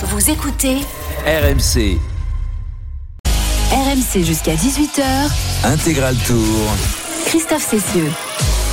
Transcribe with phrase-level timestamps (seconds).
[0.00, 0.76] Vous écoutez
[1.26, 1.98] RMC,
[3.72, 5.02] RMC jusqu'à 18h.
[5.64, 6.76] intégral tour.
[7.26, 8.08] Christophe Cessieux.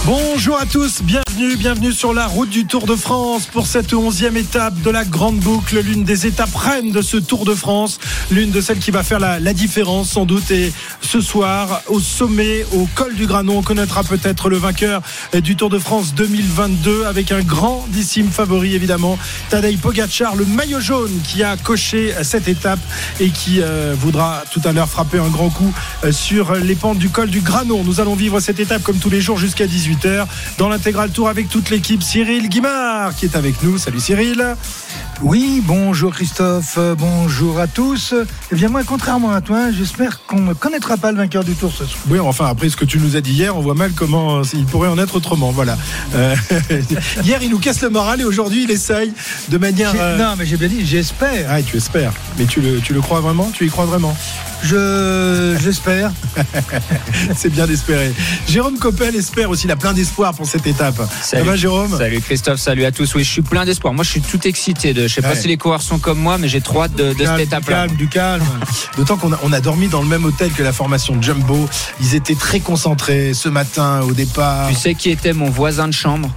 [0.06, 4.38] Bonjour à tous, bienvenue, bienvenue sur la route du Tour de France pour cette onzième
[4.38, 8.00] étape de la Grande Boucle, l'une des étapes reines de ce Tour de France,
[8.32, 10.50] l'une de celles qui va faire la, différence sans doute.
[10.52, 15.02] Et ce soir, au sommet, au col du Granon, on connaîtra peut-être le vainqueur
[15.34, 19.18] du Tour de France 2022 avec un grandissime favori évidemment,
[19.50, 22.80] Tadej Pogacar, le maillot jaune qui a coché cette étape
[23.20, 25.74] et qui euh, voudra tout à l'heure frapper un grand coup
[26.06, 27.84] euh, sur les pentes du col du Granon.
[27.84, 30.28] Nous allons vivre cette étape comme tous les jours jusqu'à 18h
[30.58, 32.04] dans l'intégral tour avec toute l'équipe.
[32.04, 33.78] Cyril Guimard qui est avec nous.
[33.78, 34.56] Salut Cyril.
[35.22, 38.14] Oui, bonjour Christophe, bonjour à tous.
[38.52, 41.72] Eh bien moi, contrairement à toi, j'espère qu'on ne connaîtra pas le vainqueur du tour
[41.72, 42.04] ce soir.
[42.10, 44.44] Oui, enfin après ce que tu nous as dit hier, on voit mal comment euh,
[44.54, 45.52] il pourrait en être autrement.
[45.52, 45.78] Voilà.
[46.16, 46.36] Euh,
[47.24, 49.14] hier, il nous casse le moral et aujourd'hui, il essaye
[49.50, 49.94] de manière.
[49.98, 51.48] Euh, Non, mais j'ai bien dit, j'espère.
[51.50, 52.12] Ah, tu espères.
[52.38, 53.50] Mais tu le, tu le crois vraiment?
[53.54, 54.16] Tu y crois vraiment?
[54.64, 56.12] Je, j'espère.
[57.36, 58.14] C'est bien d'espérer.
[58.48, 61.00] Jérôme Coppel espère aussi, il a plein d'espoir pour cette étape.
[61.22, 63.14] Ça va, Jérôme Salut Christophe, salut à tous.
[63.16, 63.94] Oui, je suis plein d'espoir.
[63.94, 64.94] Moi, je suis tout excité.
[64.94, 67.14] De, je sais pas si les coureurs sont comme moi, mais j'ai trop hâte de,
[67.14, 68.44] de calme, cette du calme, du calme.
[68.98, 71.68] D'autant qu'on a, on a dormi dans le même hôtel que la formation Jumbo.
[72.02, 74.70] Ils étaient très concentrés ce matin au départ.
[74.70, 76.30] Tu sais qui était mon voisin de chambre?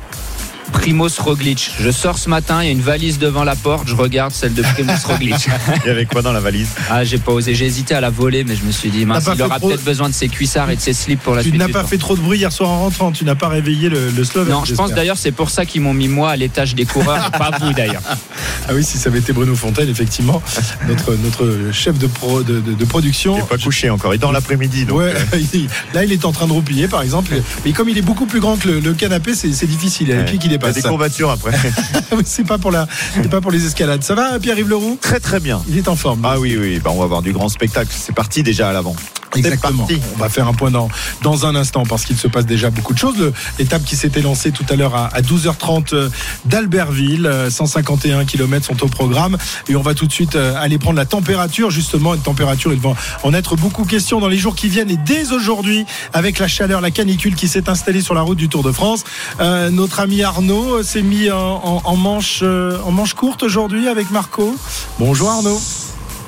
[0.72, 1.70] Primoz Roglic.
[1.80, 4.54] Je sors ce matin, il y a une valise devant la porte, je regarde celle
[4.54, 5.48] de Primoz Roglic.
[5.84, 6.68] Il y avait quoi dans la valise?
[6.90, 9.28] Ah, j'ai pas osé, j'ai hésité à la voler, mais je me suis dit, mince,
[9.34, 11.48] il aura trop- peut-être besoin de ses cuissards et de ses slips pour la Tu
[11.48, 11.58] suite.
[11.60, 13.12] n'as du pas fait trop de bruit hier soir en rentrant.
[13.12, 14.52] Tu n'as pas réveillé le, le Slovène.
[14.54, 17.30] Non, je pense d'ailleurs c'est pour ça qu'ils m'ont mis moi à l'étage des coureurs,
[17.32, 18.02] pas vous d'ailleurs.
[18.68, 20.42] Ah oui, si ça avait été Bruno Fontaine, effectivement,
[20.88, 23.34] notre, notre chef de, pro, de, de- de production.
[23.36, 24.14] Il n'est pas couché encore.
[24.14, 24.84] Il dort l'après-midi.
[24.90, 25.38] Ouais, euh,
[25.94, 27.32] là il est en train de roupiller par exemple.
[27.64, 30.08] Mais comme il est beaucoup plus grand que le, le canapé, c'est difficile.
[30.08, 30.26] Il a les ouais.
[30.28, 31.52] pieds qui Il y a des courbatures après.
[32.12, 32.86] Oui, c'est pas pour la,
[33.30, 34.02] pas pour les escalades.
[34.02, 34.98] Ça va, Pierre-Yves Leroux?
[35.00, 35.60] Très très bien.
[35.68, 36.22] Il est en forme.
[36.24, 37.90] Ah oui, oui, bah, on va avoir du grand spectacle.
[37.94, 38.96] C'est parti déjà à l'avant.
[39.34, 39.86] Exactement.
[40.14, 40.88] On va faire un point dans,
[41.22, 43.32] dans un instant parce qu'il se passe déjà beaucoup de choses.
[43.58, 46.08] L'étape qui s'était lancée tout à l'heure à, à 12h30 euh,
[46.44, 49.36] d'Albertville, euh, 151 km sont au programme
[49.68, 52.80] et on va tout de suite euh, aller prendre la température justement une température il
[52.80, 56.48] va en être beaucoup question dans les jours qui viennent et dès aujourd'hui avec la
[56.48, 59.04] chaleur, la canicule qui s'est installée sur la route du Tour de France.
[59.40, 63.42] Euh, notre ami Arnaud euh, s'est mis en, en- en manche euh, en manche courte
[63.42, 64.56] aujourd'hui avec Marco.
[64.98, 65.60] Bonjour Arnaud.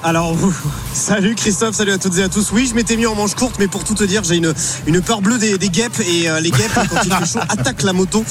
[0.02, 0.34] Alors,
[0.94, 2.52] salut Christophe, salut à toutes et à tous.
[2.52, 4.54] Oui, je m'étais mis en manche courte, mais pour tout te dire, j'ai une,
[4.86, 7.82] une peur bleue des, des guêpes et euh, les guêpes, quand il fait chaud, attaquent
[7.82, 8.24] la moto.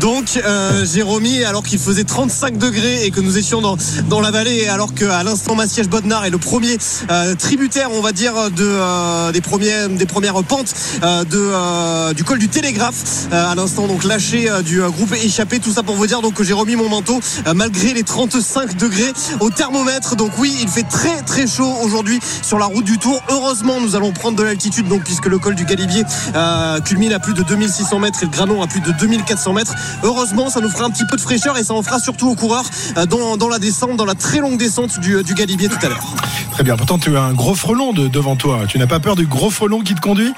[0.00, 3.76] Donc, euh, j'ai remis alors qu'il faisait 35 degrés et que nous étions dans,
[4.08, 6.76] dans la vallée, alors qu'à l'instant, Massiège Bodnar est le premier
[7.10, 12.12] euh, tributaire, on va dire, de, euh, des, premiers, des premières pentes euh, de, euh,
[12.14, 13.28] du col du Télégraphe.
[13.32, 15.60] Euh, à l'instant, donc lâché euh, du groupe échappé.
[15.60, 18.76] Tout ça pour vous dire donc que j'ai remis mon manteau euh, malgré les 35
[18.76, 20.16] degrés au thermomètre.
[20.16, 23.22] Donc oui, il fait très très chaud aujourd'hui sur la route du Tour.
[23.28, 27.18] Heureusement, nous allons prendre de l'altitude donc puisque le col du Galibier euh, culmine à
[27.18, 29.74] plus de 2600 mètres et le Granon à plus de 2400 mètres.
[30.02, 32.34] Heureusement, ça nous fera un petit peu de fraîcheur et ça en fera surtout aux
[32.34, 32.64] coureurs
[32.96, 36.06] euh, dans, la descente, dans la très longue descente du, du Galibier tout à l'heure.
[36.52, 36.76] Très bien.
[36.76, 38.60] Pourtant, tu as un gros frelon de- devant toi.
[38.68, 40.32] Tu n'as pas peur du gros frelon qui te conduit?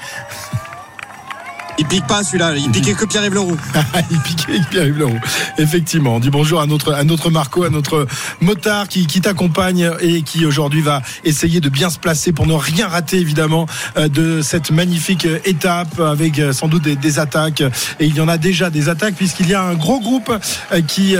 [1.77, 3.57] Il pique pas celui-là, il piquait que Pierre-Yves Leroux.
[4.11, 5.19] Il piquait Pierre-Yves Leroux.
[5.57, 6.15] Effectivement.
[6.15, 8.07] On dit bonjour à notre, Marco, à notre
[8.39, 12.87] motard qui, t'accompagne et qui aujourd'hui va essayer de bien se placer pour ne rien
[12.87, 13.65] rater évidemment
[13.97, 17.61] euh, de cette magnifique étape avec euh, sans doute des, attaques.
[17.99, 20.31] Et il y en a déjà des attaques puisqu'il y a un gros groupe
[20.71, 21.15] euh, qui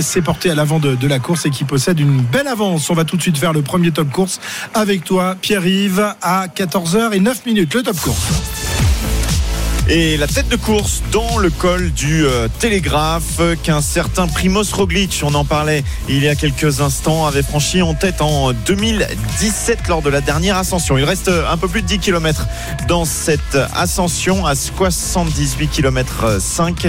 [0.00, 2.88] s'est porté à l'avant de, de la course et qui possède une belle avance.
[2.90, 4.40] On va tout de suite faire le premier top course
[4.74, 7.74] avec toi, Pierre-Yves, à 14h et 9 minutes.
[7.74, 8.77] Le top course.
[9.90, 14.70] Et la tête de course dans le col du euh, Télégraphe euh, qu'un certain Primoz
[14.74, 19.88] Roglic, on en parlait il y a quelques instants, avait franchi en tête en 2017
[19.88, 20.98] lors de la dernière ascension.
[20.98, 22.46] Il reste euh, un peu plus de 10 km
[22.86, 26.88] dans cette ascension à 78 km 5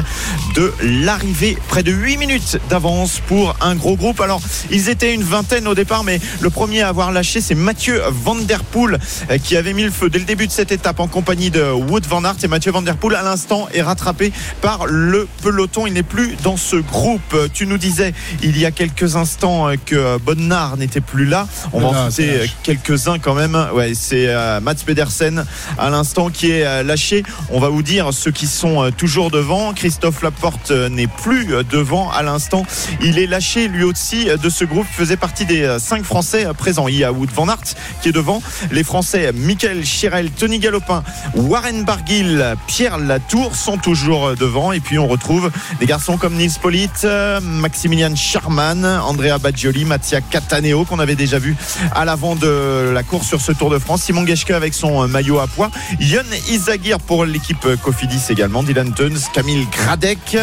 [0.56, 1.58] de l'arrivée.
[1.70, 4.20] Près de 8 minutes d'avance pour un gros groupe.
[4.20, 8.02] Alors, ils étaient une vingtaine au départ, mais le premier à avoir lâché, c'est Mathieu
[8.10, 9.00] Van Der Poel
[9.31, 11.63] euh, qui avait mis le feu dès le début de cette étape en compagnie de
[11.72, 12.36] Wood Van Aert.
[12.44, 14.31] Et Mathieu Van Der Poel, à l'instant, est rattrapé
[14.62, 15.88] par le peloton.
[15.88, 17.21] Il n'est plus dans ce groupe.
[17.33, 18.13] Euh, Tu nous disais
[18.44, 21.47] il y a quelques instants euh, que Bonnard n'était plus là.
[21.74, 22.56] On va en citer lâche.
[22.63, 23.57] quelques-uns quand même.
[23.74, 25.45] Ouais, c'est euh, Mats Pedersen
[25.77, 27.24] à l'instant qui est euh, lâché.
[27.51, 29.74] On va vous dire ceux qui sont euh, toujours devant.
[29.74, 32.65] Christophe Laporte euh, n'est plus euh, devant à l'instant.
[33.01, 34.85] Il est lâché lui aussi euh, de ce groupe.
[34.92, 36.88] Il faisait partie des euh, cinq Français euh, présents.
[36.88, 38.42] Il y a Wood Van Aert qui est devant.
[38.71, 41.03] Les Français Michael Chirel, Tony Galopin,
[41.35, 44.72] Warren Barguil, Pierre Pierre Latour sont toujours devant.
[44.72, 50.22] Et puis on retrouve des garçons comme Nils Polit, euh, Maximilian Charman, Andrea Baggioli, Mattia
[50.22, 51.58] Cataneo qu'on avait déjà vu
[51.94, 54.04] à l'avant de la course sur ce Tour de France.
[54.04, 55.72] Simon Geschke avec son maillot à poids.
[56.00, 58.64] Yon Isagir pour l'équipe Cofidis également.
[58.64, 60.38] Dylan Tuns, Camille Gradek,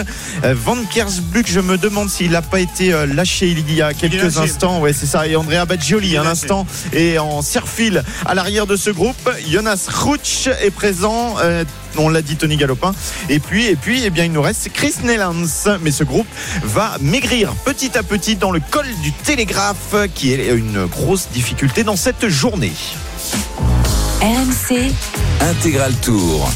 [0.44, 1.47] euh, Van Kersbuck.
[1.49, 4.81] Je me demande s'il n'a pas été euh, lâché il y a quelques instants.
[4.81, 5.27] Ouais, c'est ça.
[5.27, 6.29] Et Andrea Baggioli à lâché.
[6.29, 9.31] l'instant et en serre-fil à l'arrière de ce groupe.
[9.50, 11.37] Jonas Rouch est présent.
[11.98, 12.94] On l'a dit Tony Galopin.
[13.28, 15.34] Et puis et puis eh bien il nous reste Chris Nellans
[15.81, 16.26] mais ce groupe
[16.62, 21.84] va maigrir petit à petit dans le col du télégraphe qui est une grosse difficulté
[21.84, 22.72] dans cette journée.
[24.20, 24.93] RMC,
[25.41, 26.49] Intégral Tour.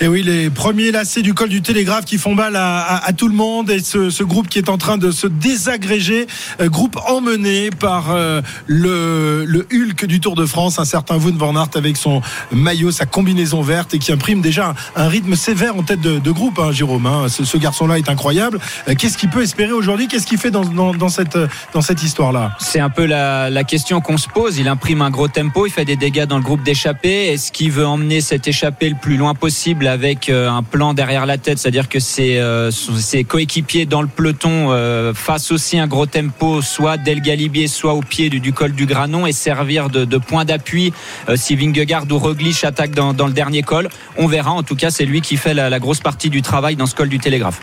[0.00, 3.12] Et oui, les premiers lacets du col du Télégraphe qui font mal à, à- à
[3.12, 6.26] tout le monde et ce, ce groupe qui est en train de se désagréger,
[6.60, 11.36] euh, groupe emmené par euh, le, le Hulk du Tour de France, un certain Wout
[11.36, 12.20] van Aert avec son
[12.50, 16.18] maillot, sa combinaison verte et qui imprime déjà un, un rythme sévère en tête de,
[16.18, 17.06] de groupe, hein, Jérôme.
[17.06, 17.26] hein.
[17.28, 18.58] Ce, ce garçon-là est incroyable.
[18.88, 20.08] Euh, Qu'est-ce qu'il peut espérer aujourd'hui?
[20.08, 21.38] Qu'est-ce qu'il fait dans, dans, dans cette,
[21.74, 22.56] dans cette histoire-là?
[22.60, 24.58] C'est un peu la, la question qu'on se pose.
[24.58, 27.26] Il imprime un gros tempo, il fait des dégâts dans le groupe d'échappée.
[27.28, 31.26] Est-ce qu'il veut emmener cette échappée le plus loin possible avec euh, un plan derrière
[31.26, 35.86] la tête, c'est-à-dire que ses, euh, ses coéquipiers dans le peloton euh, fassent aussi un
[35.86, 40.18] gros tempo, soit le Galibier, soit au pied du, col du Granon et servir de,
[40.18, 40.92] point d'appui
[41.34, 43.88] si Vingegaard ou Roglic attaquent dans, le dernier col.
[44.16, 44.52] On verra.
[44.52, 47.08] En tout cas, c'est lui qui fait la, grosse partie du travail dans ce col
[47.08, 47.60] du Télégraphe.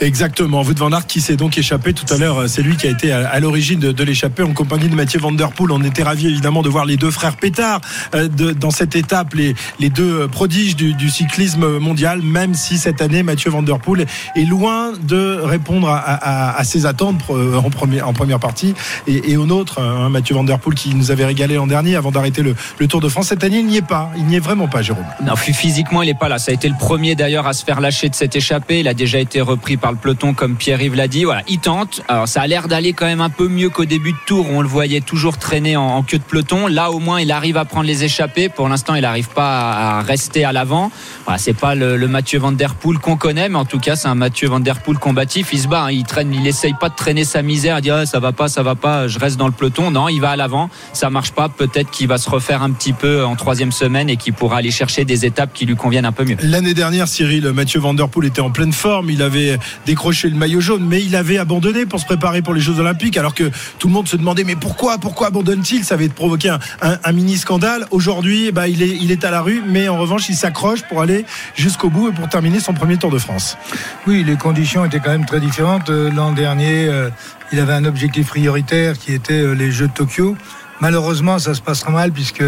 [0.00, 0.62] Exactement.
[0.62, 2.48] Wout van Aert qui s'est donc échappé tout à l'heure.
[2.48, 5.32] C'est lui qui a été à, l'origine de, de l'échappée en compagnie de Mathieu Van
[5.32, 5.70] Der Poel.
[5.70, 7.80] On était ravis évidemment de voir les deux frères Pétard
[8.12, 9.34] dans cette étape,
[9.80, 14.44] les deux prodiges du, cyclisme mondial, même si cette année Mathieu Van Der Poel est
[14.44, 18.74] loin de répondre à, à- à ses attentes en, première partie
[19.06, 19.80] et, et au nôtre.
[19.80, 22.54] hein, Mathieu Van Der Poel qui nous avait régalé l'an dernier avant d'arrêter le,
[22.88, 23.28] Tour de France.
[23.28, 24.10] Cette année, il n'y est pas.
[24.16, 25.04] Il n'y est vraiment pas, Jérôme.
[25.24, 26.38] Non, physiquement, il n'est pas là.
[26.38, 28.80] Ça a été le premier d'ailleurs à se faire lâcher de cette échappée.
[28.80, 31.24] Il a déjà été repris par le peloton, comme Pierre-Yves l'a dit.
[31.48, 32.02] Il tente.
[32.08, 34.50] Alors, ça a l'air d'aller quand même un peu mieux qu'au début de tour.
[34.50, 36.66] où On le voyait toujours traîner en, en queue de peloton.
[36.66, 38.48] Là, au moins, il arrive à prendre les échappées.
[38.48, 40.90] Pour l'instant, il n'arrive pas à, rester à l'avant.
[41.24, 44.08] Voilà, c'est pas le, Mathieu Van Der Poel qu'on connaît, mais en tout cas, c'est
[44.08, 45.48] un Mathieu Van Der Poel combatif.
[45.52, 45.84] Il se bat.
[45.84, 45.90] hein.
[45.90, 46.32] Il traîne.
[46.34, 49.08] Il pas de traîner sa misère, à dire Ah, ça va pas, ça va pas.
[49.08, 49.90] Je reste dans le peloton.
[49.90, 50.68] Non, il va à l'avant.
[50.92, 51.48] Ça marche pas.
[51.48, 54.70] Peut-être qu'il va se refaire un petit peu en troisième semaine et qu'il pourra aller
[54.70, 56.36] chercher des étapes qui lui conviennent un peu mieux.
[56.42, 59.10] L'année dernière, Cyril, Mathieu Van Der Poel était en pleine forme.
[59.10, 62.60] Il avait décroché le maillot jaune, mais il avait abandonné pour se préparer pour les
[62.60, 65.84] Jeux Olympiques, alors que tout le monde se demandait mais pourquoi, pourquoi abandonne-t-il?
[65.84, 67.86] Ça avait provoqué un, un- mini scandale.
[67.90, 71.24] Aujourd'hui, il est, il est à la rue, mais en revanche, il s'accroche pour aller
[71.54, 73.58] jusqu'au bout et pour terminer son premier Tour de France.
[74.06, 75.90] Oui, les conditions étaient quand même très différentes.
[75.90, 77.10] Euh, L'an dernier, euh,
[77.52, 80.36] il avait un objectif prioritaire qui était euh, les Jeux de Tokyo.
[80.80, 82.44] Malheureusement, ça se passera mal puisque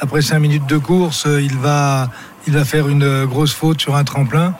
[0.00, 2.10] après cinq minutes de course, il va,
[2.46, 4.54] il va faire une grosse faute sur un tremplin.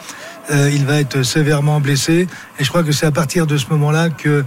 [0.50, 2.26] Euh, il va être sévèrement blessé.
[2.58, 4.44] Et je crois que c'est à partir de ce moment-là que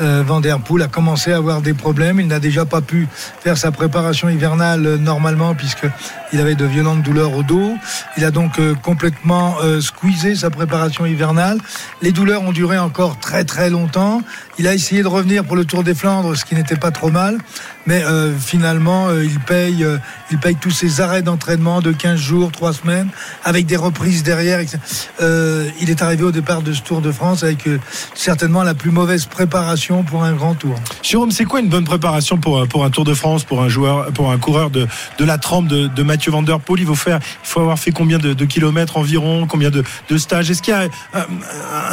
[0.00, 2.18] euh, Van Der Poel a commencé à avoir des problèmes.
[2.20, 3.06] Il n'a déjà pas pu
[3.40, 5.86] faire sa préparation hivernale euh, normalement puisque
[6.32, 7.74] il avait de violentes douleurs au dos.
[8.16, 11.58] Il a donc euh, complètement squeezé sa préparation hivernale.
[12.00, 14.22] Les douleurs ont duré encore très très longtemps.
[14.60, 17.08] Il a essayé de revenir pour le Tour des Flandres, ce qui n'était pas trop
[17.08, 17.38] mal.
[17.86, 19.96] Mais euh, finalement, euh, il paye, euh,
[20.30, 23.08] il paye tous ses arrêts d'entraînement de 15 jours, 3 semaines,
[23.42, 24.60] avec des reprises derrière.
[24.60, 27.66] il est arrivé au départ de ce Tour de France avec
[28.14, 30.74] certainement la plus mauvaise préparation pour un grand tour.
[31.02, 34.12] Jérôme, c'est quoi une bonne préparation pour, pour un Tour de France, pour un joueur,
[34.12, 34.86] pour un coureur de,
[35.18, 36.80] de la trempe de, de Mathieu Van Der Poel?
[36.80, 39.84] Il faut faire, il faut avoir fait combien de, kilomètres environ, combien de,
[40.18, 40.50] stages?
[40.50, 40.88] Est-ce qu'il y a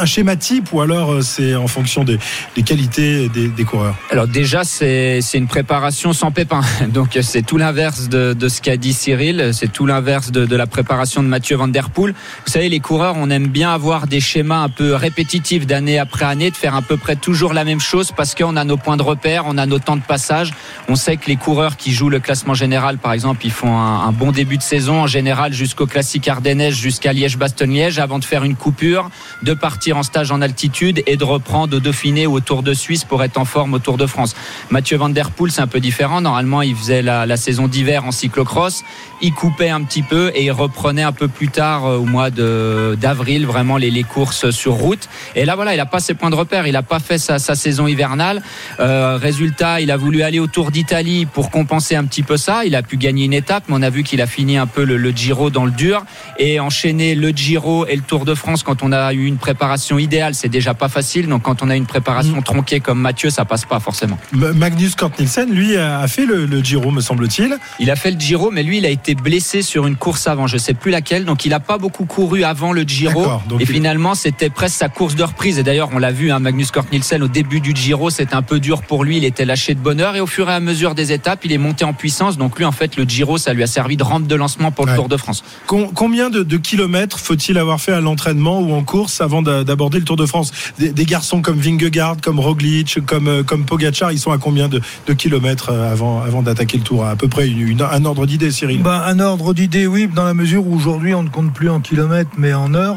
[0.00, 2.18] un, schéma type ou alors c'est en fonction des,
[2.58, 6.60] des qualités des, coureurs Alors déjà, c'est une préparation sans pépin.
[6.88, 9.50] Donc c'est tout l'inverse de, de ce qu'a dit Cyril.
[9.52, 12.14] C'est tout l'inverse de, de la préparation de Mathieu Van Der Poel.
[12.46, 16.24] Vous savez, les coureurs, on aime bien avoir des schémas un peu répétitifs d'année après
[16.24, 18.96] année, de faire à peu près toujours la même chose parce qu'on a nos points
[18.96, 20.52] de repère, on a nos temps de passage.
[20.88, 24.10] On sait que les coureurs qui jouent le classement général, par exemple, ils font un,
[24.10, 28.56] bon début de saison en général jusqu'au classique ardennais, jusqu'à Liège-Bastogne-Liège, avant de faire une
[28.56, 29.10] coupure,
[29.44, 32.72] de partir en stage en altitude et de reprendre au Dauphiné ou au Tour de
[32.72, 34.34] Suisse pour être en forme au Tour de France.
[34.70, 36.22] Mathieu Van Der Poel, c'est un peu différent.
[36.22, 38.84] Normalement, il faisait la, saison d'hiver en cyclocross.
[39.20, 42.30] Il coupait un petit peu et il reprenait un peu plus tard, euh, au mois
[42.30, 45.10] d'avril, vraiment les, courses sur route.
[45.36, 46.66] Et là, voilà, il a pas ses points de repère.
[46.66, 48.42] Il a pas fait sa, sa saison hivernale.
[48.80, 52.64] Euh, résultat, il a voulu aller au Tour d'Italie pour compenser un petit peu ça.
[52.64, 54.84] Il a pu gagner une étape, mais on a vu qu'il a fini un peu
[54.84, 56.02] le, le Giro dans le dur
[56.38, 59.98] et enchaîner le Giro et le Tour de France quand on a eu une préparation
[59.98, 61.28] idéale, c'est déjà pas facile.
[61.28, 64.18] Donc quand on a une préparation tronquée comme Mathieu, ça passe pas forcément.
[64.32, 67.56] Magnus Kort Nielsen, lui, a fait le, le Giro, me semble-t-il.
[67.80, 70.46] Il a fait le Giro, mais lui, il a été blessé sur une course avant.
[70.46, 71.24] Je sais plus laquelle.
[71.24, 73.24] Donc, il a pas beaucoup couru avant le Giro.
[73.48, 75.58] Donc Et il- finalement, c'était presque sa course de reprise.
[75.58, 78.42] Et d'ailleurs, on l'a vu, hein, Magnus Kort Nielsen, au début du Giro, c'était un
[78.42, 79.16] peu dur pour lui.
[79.16, 80.16] Il était lâché de bonne heure.
[80.16, 82.36] Et au fur et à mesure des étapes, il est monté en puissance.
[82.38, 84.86] Donc, lui, en fait, le Giro, ça lui a servi de rampe de lancement pour
[84.86, 84.94] le.
[84.98, 85.44] Tour de France.
[85.66, 89.62] Com- combien de, de kilomètres faut-il avoir fait à l'entraînement ou en course avant d'a-
[89.62, 90.50] d'aborder le Tour de France?
[90.78, 94.68] Des, des garçons comme Vingegaard, comme Roglic, comme, euh, comme Pogacar, ils sont à combien
[94.68, 94.80] de,
[95.14, 97.04] kilomètres euh, avant, d'attaquer le Tour?
[97.04, 100.66] À peu près un ordre d'idée, Cyril Ben, un ordre d'idée, oui, dans la mesure
[100.66, 102.96] où aujourd'hui on ne compte plus en kilomètres mais en heures.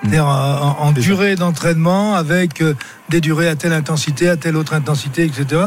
[0.00, 2.74] C'est-à-dire en, durée d'entraînement avec euh,
[3.08, 5.62] des durées à telle intensité, à telle autre intensité, etc.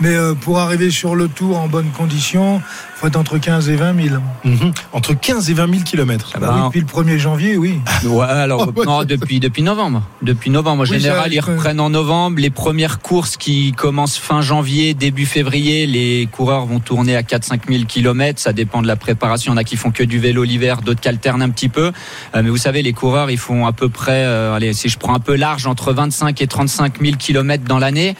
[0.00, 2.60] Mais euh, pour arriver sur le tour en bonne condition,
[2.96, 4.16] faut être entre 15 et 20 000.
[4.44, 4.72] Mhm.
[4.92, 6.32] Entre 15 et 20 000 kilomètres.
[6.38, 7.80] Bah oui, depuis le 1er janvier, oui.
[8.04, 10.02] Ouais, alors Oh, non, depuis depuis novembre.
[10.22, 12.40] Depuis novembre, en Oui, général, ils euh, reprennent en novembre.
[12.40, 17.60] Les premières courses qui commencent fin janvier, début février, les coureurs vont tourner à 4-5
[17.68, 18.40] 000 kilomètres.
[18.40, 19.52] Ça dépend de la préparation.
[19.52, 21.68] Il y en a qui font que du vélo l'hiver, d'autres qui alternent un petit
[21.70, 21.92] peu.
[22.34, 24.96] Euh, mais vous savez, les coureurs, ils font à peu près, euh, allez, si je
[24.96, 28.14] prends un peu large, entre 25 et 35 000 kilomètres dans l'année.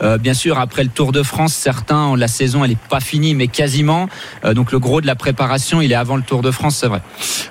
[0.00, 3.34] Euh, bien sûr, après le Tour de France, certains, la saison, elle est pas finie,
[3.34, 4.08] mais quasiment.
[4.44, 6.86] Euh, donc le gros de la préparation, il est avant le Tour de France, c'est
[6.86, 7.02] vrai.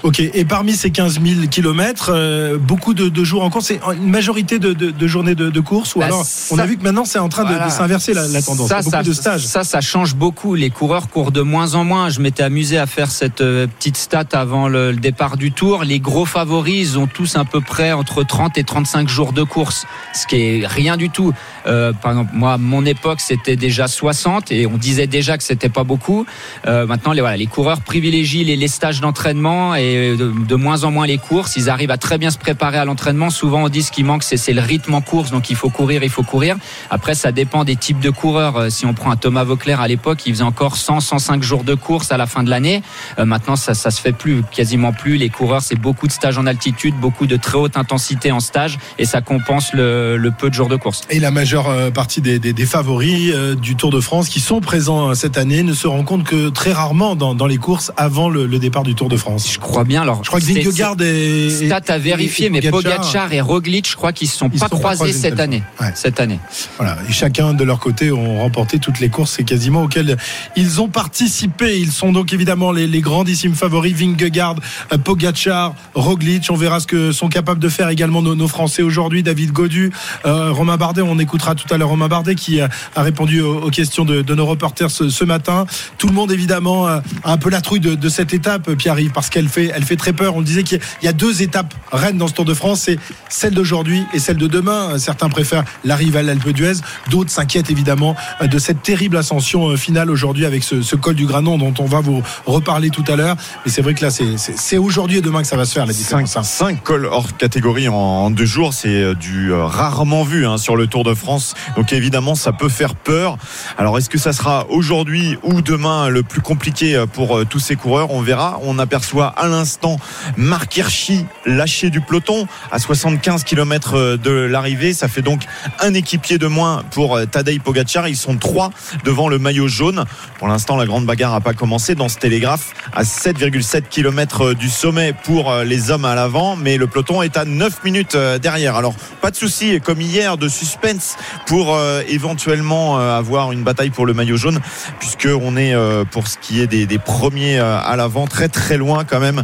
[0.03, 2.11] Ok, et parmi ces 15 000 kilomètres,
[2.57, 5.95] beaucoup de, de jours en course, c'est une majorité de, de- de journées de, course
[5.95, 8.41] ou Bah, alors on a vu que maintenant c'est en train de- s'inverser la, la
[8.41, 8.69] tendance.
[8.69, 9.45] Ça, beaucoup ça, de stages.
[9.45, 10.55] Ça, ça change beaucoup.
[10.55, 12.07] Les coureurs courent de moins en moins.
[12.09, 15.83] Je m'étais amusé à faire cette petite stat avant le, le départ du tour.
[15.83, 19.41] Les gros favoris, ils ont tous à peu près entre 30 et 35 jours de
[19.41, 21.33] course, ce qui est rien du tout.
[21.65, 25.69] Euh, par exemple, moi, mon époque, c'était déjà 60 et on disait déjà que c'était
[25.69, 26.25] pas beaucoup.
[26.67, 31.55] Euh, maintenant, les, coureurs privilégient les, stages d'entraînement et de, moins en moins les courses.
[31.55, 33.29] Ils arrivent à très bien se préparer à l'entraînement.
[33.29, 35.31] Souvent, on dit ce qui manque, c'est le rythme en course.
[35.31, 36.57] Donc, il faut courir, il faut courir.
[36.89, 38.57] Après, ça dépend des types de coureurs.
[38.57, 41.63] Euh, Si on prend un Thomas Vauclair à l'époque, il faisait encore 100, 105 jours
[41.63, 42.83] de course à la fin de l'année.
[43.17, 45.15] Maintenant, ça, ça se fait plus, quasiment plus.
[45.15, 48.79] Les coureurs, c'est beaucoup de stages en altitude, beaucoup de très haute intensité en stage,
[48.97, 51.01] et ça compense le, le peu de jours de course.
[51.11, 54.39] Et la majeure euh, partie des, des- des favoris euh, du Tour de France qui
[54.39, 57.91] sont présents euh, cette année ne se rencontrent que très rarement dans, dans les courses
[57.95, 59.51] avant le, le départ du Tour de France.
[59.53, 60.01] Je crois bien.
[60.01, 63.87] Alors, Je crois que Vingegaard et, c'est- Stat à vérifier, et mais Pogacar, et Roglic,
[63.87, 65.61] je crois qu'ils se sont pas sont pas croisés une cette année.
[65.79, 65.91] Ouais.
[65.93, 66.39] Cette année.
[66.77, 70.17] Voilà, et chacun de leur côté ont remporté toutes les courses et quasiment auxquelles
[70.55, 71.77] ils ont participé.
[71.79, 74.55] Ils sont donc évidemment les, les grandissimes favoris Vingegaard,
[75.03, 76.47] Pogacar, Roglic.
[76.49, 79.23] On verra ce que sont capables de faire également nos, Français aujourd'hui.
[79.23, 79.91] David Godu,
[80.25, 83.69] euh, Romain Bardet, on écoutera tout à l'heure Romain Bardet qui euh, a, répondu aux,
[83.69, 85.65] questions de, nos reporters ce, matin.
[85.97, 89.29] Tout le monde évidemment euh, a un peu la trouille de, cette étape, Pierre-Yves, parce
[89.29, 90.35] qu'elle fait, elle fait très peur.
[90.35, 92.99] On disait qu'il y a deux étapes reines dans ce Tour de France, c'est
[93.29, 94.97] celle d'aujourd'hui et celle de demain.
[94.97, 100.45] Certains préfèrent l'arrivée à l'Alpe d'Huez, d'autres s'inquiètent évidemment de cette terrible ascension finale aujourd'hui
[100.45, 103.35] avec ce, col du Granon dont on va vous reparler tout à l'heure.
[103.65, 105.93] Mais c'est vrai que là, c'est aujourd'hui et demain que ça va se faire la
[105.93, 106.37] différence.
[106.37, 106.43] Hein.
[106.43, 108.73] 5, 5 col hors catégorie en, deux jours.
[108.73, 111.55] C'est euh, du euh, rarement vu hein, sur le Tour de France.
[111.75, 113.37] Donc évidemment, ça peut faire peur.
[113.77, 117.75] Alors est-ce que ça sera aujourd'hui ou demain le plus compliqué euh, pour tous ces
[117.75, 118.11] coureurs?
[118.11, 118.59] On verra.
[118.61, 119.97] On aperçoit à l'instant
[120.37, 124.93] Marc Hirschi lâché du peloton à 75 km de l'arrivée.
[124.93, 125.41] Ça fait donc
[125.79, 128.07] un équipier de moins pour Tadej Pogacar.
[128.07, 128.69] Ils sont trois
[129.03, 130.05] devant le maillot jaune.
[130.37, 134.69] Pour l'instant, la grande bagarre n'a pas commencé dans ce télégraphe à 7,7 km du
[134.69, 136.55] sommet pour les hommes à l'avant.
[136.55, 138.75] Mais le peloton est à 9 minutes euh, derrière.
[138.75, 141.15] Alors, pas de souci, comme hier, de suspense
[141.47, 144.59] pour euh, éventuellement euh, avoir une bataille pour le maillot jaune,
[144.99, 148.77] puisque on est euh, pour ce qui est des, des premiers à l'avant, très très
[148.77, 149.43] loin quand même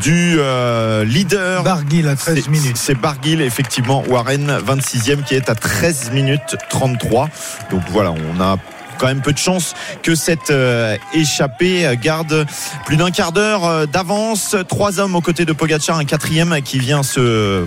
[0.00, 0.38] du
[1.04, 1.62] leader.
[1.62, 2.76] Barguil à 13 C'est- minutes.
[2.76, 7.28] C'est Barguil, effectivement, Warren, 26e, qui est à 13 minutes 33.
[7.70, 8.56] Donc voilà, on a
[9.00, 12.46] quand même peu de chance que cette euh, échappée garde
[12.84, 14.54] plus d'un quart d'heure euh, d'avance.
[14.68, 17.64] Trois hommes aux côtés de Pogacar, un quatrième qui vient se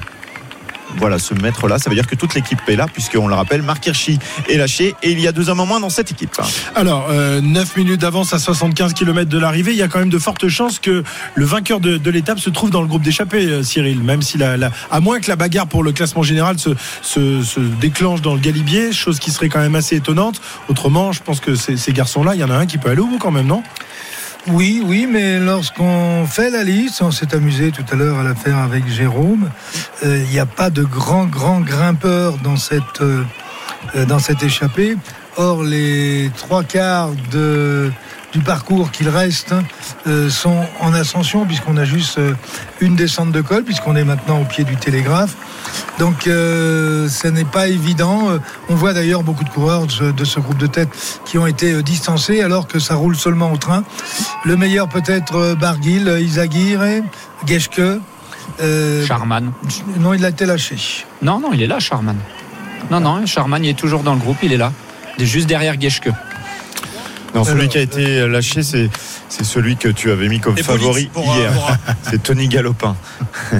[0.97, 1.79] voilà, se mettre là.
[1.79, 4.95] Ça veut dire que toute l'équipe est là, puisqu'on le rappelle, Marc Hirschi est lâché
[5.03, 6.31] et il y a deux hommes en moins dans cette équipe.
[6.75, 9.71] Alors, euh, 9 minutes d'avance à 75 km de l'arrivée.
[9.71, 11.03] Il y a quand même de fortes chances que
[11.35, 13.99] le vainqueur de, l'étape se trouve dans le groupe d'échappée, euh, Cyril.
[14.01, 14.57] Même si la,
[14.91, 19.19] à moins que la bagarre pour le classement général se déclenche dans le galibier, chose
[19.19, 20.41] qui serait quand même assez étonnante.
[20.69, 23.01] Autrement, je pense que ces, ces garçons-là, il y en a un qui peut aller
[23.01, 23.63] au bout quand même, non?
[24.47, 28.35] Oui, oui, mais lorsqu'on fait la liste, on s'est amusé tout à l'heure à la
[28.35, 29.49] faire avec Jérôme,
[30.03, 33.23] euh, il n'y a pas de grands, grands grimpeurs dans cette, euh,
[33.95, 34.97] euh, dans cette échappée.
[35.37, 37.89] Or, les trois quarts de,
[38.33, 39.53] du parcours qu'il reste
[40.07, 42.33] euh, sont en ascension, puisqu'on a juste euh,
[42.81, 45.35] une descente de col, puisqu'on est maintenant au pied du télégraphe.
[45.99, 48.39] Donc, euh, ce n'est pas évident.
[48.69, 50.89] On voit d'ailleurs beaucoup de coureurs de ce, de ce groupe de tête
[51.25, 53.83] qui ont été distancés, alors que ça roule seulement au train.
[54.43, 57.03] Le meilleur peut-être Barguil, Izagirre,
[57.45, 57.81] Geschke.
[59.07, 59.51] Charman.
[59.99, 60.75] non, il a été lâché.
[61.21, 62.17] Non, non, il est là, Charman.
[62.91, 64.71] Non, non, Charman, il est toujours dans le groupe, il est là.
[65.17, 66.09] Il est Juste derrière Geschke.
[67.33, 68.89] Non, celui qui a été lâché, c'est
[69.35, 71.51] c'est celui que tu avais mis comme Et favori hier.
[72.09, 72.95] C'est Tony Galopin.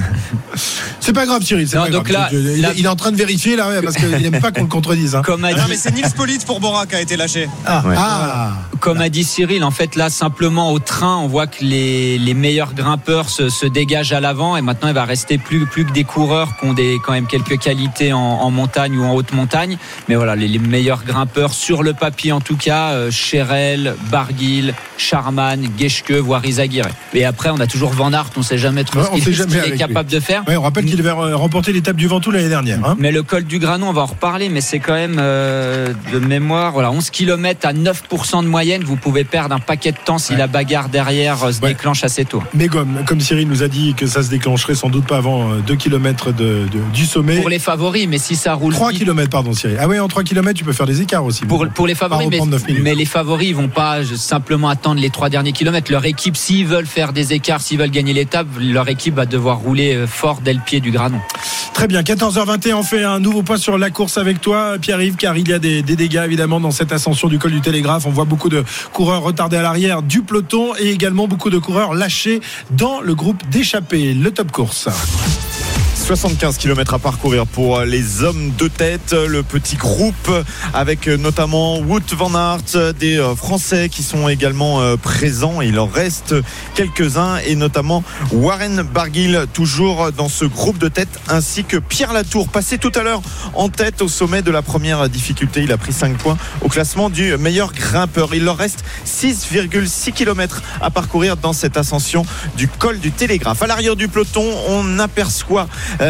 [1.00, 1.68] C'est pas grave, Cyril.
[1.68, 2.32] c'est Non, pas donc grave.
[2.32, 4.62] là- il, là- il est en train de vérifier là, parce qu'il n'aime pas qu'on
[4.62, 5.14] le contredise.
[5.14, 5.22] hein.
[5.22, 7.48] Comme a Non, dit, mais c'est Nils Polit pour Bora qui a été lâché.
[7.66, 7.94] Ah, Ouais.
[7.98, 12.18] Ah, comme a dit Cyril, en fait, là, simplement au train, on voit que les,
[12.18, 15.84] les meilleurs grimpeurs se, se dégagent à l'avant et maintenant, il va rester plus, plus
[15.84, 19.12] que des coureurs qui ont des, quand même quelques qualités en, en montagne ou en
[19.14, 19.76] haute montagne.
[20.08, 24.74] Mais voilà, les, les meilleurs grimpeurs sur le papier, en tout cas, euh, Cherel, Barguil,
[24.96, 26.86] Charman, Geschke, voire Izagirre.
[27.12, 29.76] Et après, on a toujours Van Aert, on sait jamais trop Ouais, ce qu'il est
[29.78, 30.42] capable de faire.
[30.48, 32.78] ouais, on rappelle qu'il avait euh, remporté l'étape du Ventoux l'année dernière.
[32.84, 32.96] hein.
[32.98, 36.18] Mais le col du Granon, on va en reparler, mais c'est quand même euh, de
[36.18, 38.82] mémoire, voilà, 11 km à 9% de moyenne.
[38.84, 40.38] Vous pouvez perdre un paquet de temps si Ouais.
[40.38, 42.42] la bagarre derrière euh, se déclenche assez tôt.
[42.54, 45.54] Mais comme, comme Cyril nous a dit que ça se déclencherait sans doute pas avant
[45.56, 47.36] 2 km de, de- du sommet.
[47.40, 49.76] Pour les favoris, mais si ça roule 3 vite, km, pardon, Cyril.
[49.80, 51.44] Ah ouais, en 3 km, tu peux faire des écarts aussi.
[51.44, 52.28] pour, pour les favoris,
[52.82, 55.90] mais, les favoris, ils vont pas simplement attendre les trois derniers kilomètres.
[55.90, 59.58] Leur équipe, s'ils veulent faire des écarts, s'ils veulent gagner l'étape, leur équipe va devoir
[59.58, 61.20] rouler euh, fort dès le pied du Granon.
[61.72, 65.36] Très bien, 14h21, on fait un nouveau point sur la course avec toi, Pierre-Yves, car
[65.36, 68.06] il y a des, des dégâts évidemment dans cette ascension du col du Télégraphe.
[68.06, 71.94] On voit beaucoup de coureurs retardés à l'arrière du peloton et également beaucoup de coureurs
[71.94, 74.14] lâchés dans le groupe d'échappés.
[74.14, 74.88] Le top course.
[76.04, 80.30] 75 km à parcourir pour les hommes de tête, le petit groupe
[80.74, 85.62] avec notamment Wout van Aert, des euh, Français qui sont également euh, présents.
[85.62, 86.34] Il en reste
[86.74, 92.48] quelques-uns et notamment Warren Barguil toujours dans ce groupe de tête ainsi que Pierre Latour
[92.48, 93.22] passé tout à l'heure
[93.54, 95.62] en tête au sommet de la première difficulté.
[95.62, 98.34] Il a pris 5 points au classement du meilleur grimpeur.
[98.34, 102.26] Il leur reste 6,6 km à parcourir dans cette ascension
[102.58, 103.62] du col du Télégraphe.
[103.62, 105.66] À l'arrière du peloton, on aperçoit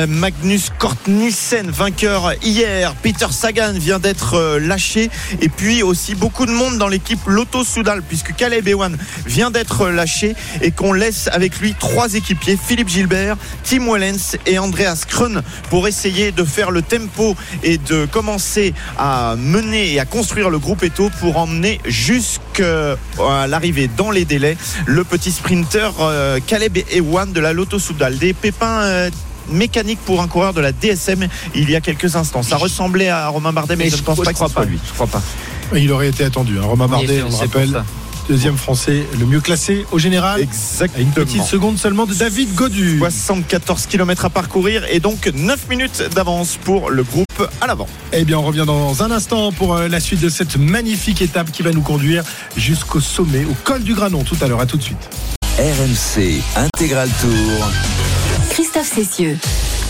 [0.08, 2.94] Magnus Cort Nielsen, vainqueur hier.
[3.02, 5.10] Peter Sagan vient d'être euh, lâché.
[5.40, 9.88] Et puis aussi beaucoup de monde dans l'équipe Lotto Soudal, puisque Caleb Ewan vient d'être
[9.88, 15.42] lâché et qu'on laisse avec lui trois équipiers, Philippe Gilbert, Tim Wellens et Andreas Krön,
[15.70, 20.58] pour essayer de faire le tempo et de commencer à mener et à construire le
[20.58, 22.96] groupe Eto pour emmener jusqu'à
[23.46, 28.18] l'arrivée dans les délais le petit sprinter euh, Caleb Ewan de la Lotto Soudal.
[28.18, 29.10] Des pépins
[29.50, 32.42] mécaniques pour un coureur de la DSM il y a quelques instants.
[32.42, 34.68] Ça ressemblait à Romain Bardet, mais, je ne pense pas que crois ce soit pas
[34.68, 34.78] lui.
[34.86, 35.22] Je crois pas.
[35.74, 36.58] Il aurait été attendu.
[36.58, 36.62] hein.
[36.64, 37.82] Romain Bardet, Oui, on le rappelle,
[38.28, 40.40] deuxième français, le mieux classé au général.
[40.40, 41.44] À une petite Exactement.
[41.44, 42.98] seconde seulement de David Godu.
[43.00, 47.24] 74 km à parcourir et donc 9 minutes d'avance pour le groupe
[47.60, 47.88] à l'avant.
[48.12, 51.50] Eh bien, on revient dans un instant pour euh, la suite de cette magnifique étape
[51.50, 52.22] qui va nous conduire
[52.56, 54.60] jusqu'au sommet, au col du Granon tout à l'heure.
[54.60, 55.08] À tout de suite.
[55.58, 57.70] RMC Intégral Tour.
[58.54, 59.36] Christophe Cessieux.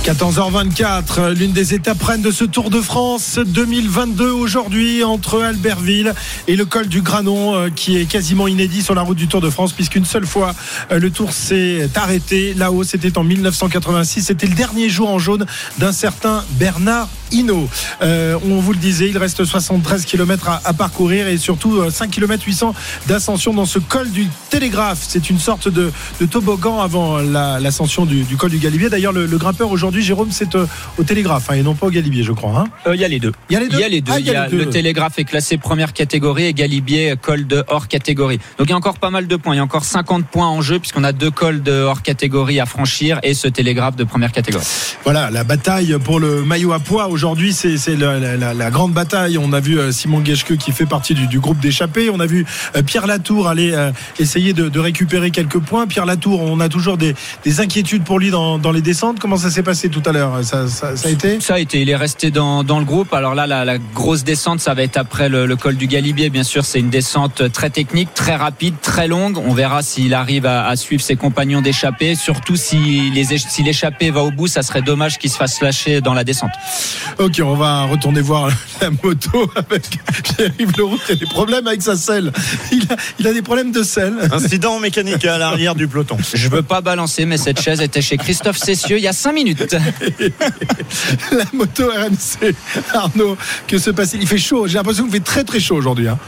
[0.04, 6.14] 14h24, l'une des étapes reines de ce Tour de France 2022 aujourd'hui entre Albertville
[6.48, 9.42] et le col du Granon euh, qui est quasiment inédit sur la route du Tour
[9.42, 10.54] de France puisqu'une seule fois
[10.90, 12.54] euh, le Tour s'est arrêté.
[12.54, 14.22] Là-haut, c'était en 1986.
[14.22, 15.44] C'était le dernier jour en jaune
[15.76, 17.68] d'un certain Bernard Hinault.
[18.02, 21.90] Euh, on vous le disait, il reste 73 km à, à parcourir et surtout euh,
[21.90, 22.74] 5 km 800
[23.06, 25.00] d'ascension dans ce col du Télégraphe.
[25.06, 28.88] C'est une sorte de, de toboggan avant la- l'ascension du, du col du Galibier.
[28.88, 30.66] D'ailleurs, le, le grimpeur aujourd'hui, Jérôme, c'est euh,
[30.98, 32.58] au Télégraphe hein, et non pas au Galibier, je crois.
[32.60, 32.64] hein.
[32.86, 33.32] Euh, Il y a les deux.
[33.50, 33.76] Il y a les deux.
[33.78, 34.12] Il y a les deux.
[34.14, 34.58] Ah, Il y a les deux.
[34.64, 38.38] le télégraphe est classé première catégorie et Galibier col de hors catégorie.
[38.58, 39.54] Donc il y a encore pas mal de points.
[39.54, 42.60] Il y a encore 50 points en jeu puisqu'on a deux cols de hors catégorie
[42.60, 44.64] à franchir et ce télégraphe de première catégorie.
[45.04, 49.38] Voilà, la bataille pour le maillot à poids aujourd'hui, c'est c'est la, grande bataille.
[49.38, 52.10] On a vu euh, Simon Gueschke qui fait partie du, groupe d'échappés.
[52.10, 52.44] On a vu
[52.76, 55.86] euh, Pierre Latour aller euh, essayer de, récupérer quelques points.
[55.86, 59.18] Pierre Latour, on a toujours des, des inquiétudes pour lui dans, les descentes.
[59.20, 60.44] Comment ça s'est passé tout à l'heure?
[60.44, 60.66] Ça,
[61.04, 61.40] a été?
[61.40, 63.14] Ça a été, il est resté dans, le groupe.
[63.14, 66.30] Alors là, la, grosse descente, ça va être après le, col du Galibier.
[66.30, 69.38] Bien sûr, c'est une descente très technique, très rapide, très longue.
[69.38, 72.14] On verra s'il arrive à, suivre ses compagnons d'échappée.
[72.14, 73.10] Surtout si
[73.58, 76.50] l'échappée va au bout, ça serait dommage qu'il se fasse lâcher dans la descente.
[77.18, 78.50] Ok, on va retourner voir
[78.80, 79.82] la moto avec
[80.24, 82.32] Pierre-Yves Leroux qui a des problèmes avec sa selle.
[82.72, 84.14] Il a, il a des problèmes de selle.
[84.32, 86.16] Incident mécanique à l'arrière du peloton.
[86.34, 89.32] Je veux pas balancer, mais cette chaise était chez Christophe Cessieux il y a 5
[89.32, 89.76] minutes.
[91.32, 92.54] La moto RMC.
[92.92, 93.36] Arnaud,
[93.68, 94.22] que se passe-t-il?
[94.22, 94.66] Il fait chaud.
[94.66, 96.08] J'ai l'impression qu'il fait très très chaud aujourd'hui.
[96.08, 96.18] hein.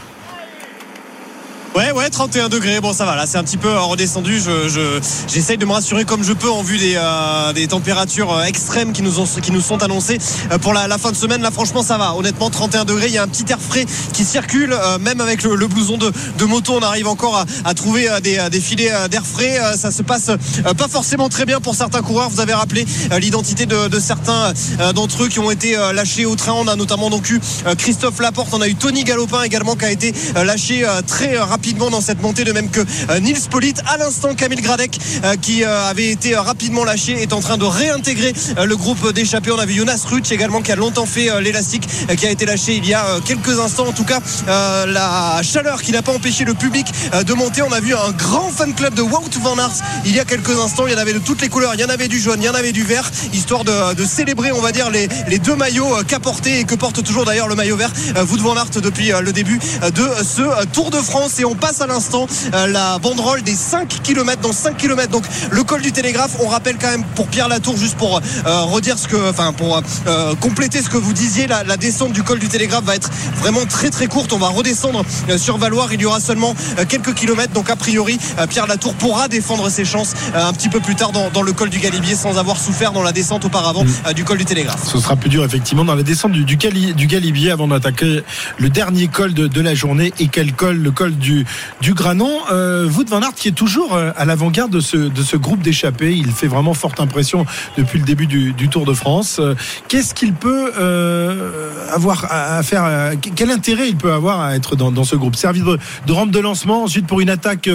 [1.77, 2.81] Ouais, ouais, 31 degrés.
[2.81, 3.15] Bon, ça va.
[3.15, 4.39] Là, c'est un petit peu euh, redescendu.
[4.39, 8.33] Je, je- j'essaye de me rassurer comme je peux en vue des, euh, des températures
[8.33, 10.17] euh, extrêmes qui nous, ont, qui nous sont annoncées
[10.63, 11.43] pour la, fin de semaine.
[11.43, 12.15] Là, franchement, ça va.
[12.15, 13.09] Honnêtement, 31 degrés.
[13.09, 14.75] Il y a un petit air frais qui circule.
[15.01, 18.91] Même avec le, blouson de, de moto, on arrive encore à, trouver des, des filets
[19.11, 19.59] d'air frais.
[19.77, 20.31] Ça se passe
[20.75, 22.31] pas forcément très bien pour certains coureurs.
[22.31, 22.87] Vous avez rappelé
[23.19, 24.51] l'identité de, de certains
[24.95, 26.53] d'entre eux qui ont été lâchés au train.
[26.53, 27.39] On a notamment donc eu
[27.77, 28.49] Christophe Laporte.
[28.53, 32.43] On a eu Tony Galopin également qui a été lâché très euh, dans cette montée,
[32.43, 33.81] de même que euh, Nils Polite.
[33.87, 37.65] À l'instant, Camille Gradec, euh, qui euh, avait été rapidement lâché, est en train de
[37.65, 39.51] réintégrer le groupe d'échappés.
[39.51, 42.75] On a vu Jonas Rutsch également qui a longtemps fait l'élastique, qui a été lâché
[42.75, 43.87] il y a quelques instants.
[43.87, 46.87] En tout cas, la chaleur qui n'a pas empêché le public
[47.25, 47.61] de monter.
[47.61, 49.73] On a vu un grand fan club de Wout van Aert
[50.05, 50.87] il y a quelques instants.
[50.87, 51.73] Il y en avait de toutes les couleurs.
[51.75, 54.51] Il y en avait du jaune, il y en avait du vert, histoire de, célébrer,
[54.51, 57.55] on va dire, les, les deux maillots qu'a porté et que porte toujours d'ailleurs le
[57.55, 57.91] maillot vert
[58.29, 61.39] Wout van Aert depuis le début de ce Tour de France.
[61.39, 65.11] Et on passe à l'instant euh, la banderole des 5 km, dans 5 km.
[65.11, 66.37] Donc le col du Télégraphe.
[66.39, 69.81] On rappelle quand même pour Pierre Latour, juste pour euh, redire ce que, enfin pour
[70.07, 73.09] euh, compléter ce que vous disiez, la, la descente du col du Télégraphe va être
[73.37, 74.31] vraiment très très courte.
[74.33, 75.91] On va redescendre euh, sur Valoir.
[75.93, 77.53] Il y aura seulement euh, quelques kilomètres.
[77.53, 80.95] Donc a priori, euh, Pierre Latour pourra défendre ses chances euh, un petit peu plus
[80.95, 84.13] tard dans, dans le col du Galibier sans avoir souffert dans la descente auparavant euh,
[84.13, 84.81] du col du Télégraphe.
[84.91, 88.23] Ce sera plus dur effectivement dans la descente du, du, Cali- du Galibier avant d'attaquer
[88.57, 90.13] le dernier col de, de la journée.
[90.19, 90.77] Et quel col?
[90.77, 91.36] Le col du,
[91.81, 92.39] du Granon.
[92.51, 95.61] Euh, Wout van Aert qui est toujours euh, à l'avant-garde de ce, de ce groupe
[95.61, 96.13] d'échappés.
[96.13, 97.45] Il fait vraiment forte impression
[97.77, 99.37] depuis le début du, Tour de France.
[99.39, 99.55] Euh,
[99.87, 104.91] Qu'est-ce qu'il peut euh, avoir à, faire Quel intérêt il peut avoir à être dans,
[104.91, 105.35] dans ce groupe?
[105.35, 107.69] Servir de, de rampe de lancement ensuite pour une attaque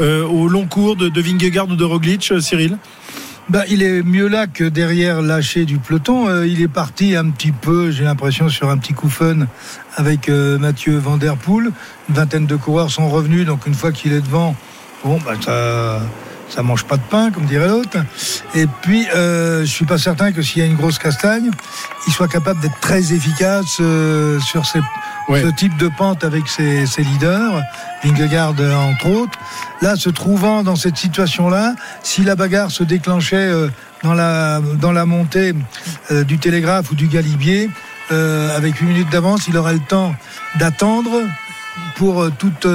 [0.00, 2.78] au long cours de, de Vingegaard ou de Roglic, Cyril?
[3.48, 6.28] Bah, il est mieux là que derrière lâché du peloton.
[6.28, 9.46] Euh, il est parti un petit peu, j'ai l'impression, sur un petit coup fun
[9.96, 11.70] avec euh, Mathieu Van Der Poel.
[12.08, 14.54] Une vingtaine de coureurs sont revenus, donc une fois qu'il est devant,
[15.02, 16.02] bon, bah, ça,
[16.48, 17.98] ça mange pas de pain, comme dirait l'autre.
[18.54, 21.50] Et puis, euh, je suis pas certain que s'il y a une grosse castagne,
[22.06, 24.80] il soit capable d'être très efficace euh, sur ces,
[25.28, 27.62] Ce type de pente avec ses, leaders,
[28.02, 28.54] Vingegaard
[28.90, 29.38] entre autres.
[29.82, 33.68] Là, se trouvant dans cette situation-là, si la bagarre se déclenchait euh,
[34.02, 35.52] dans la, dans la montée
[36.10, 37.68] euh, du Télégraphe ou du Galibier,
[38.10, 40.14] euh, avec 8 minutes d'avance, il aurait le temps
[40.58, 41.20] d'attendre
[41.96, 42.66] pour toute,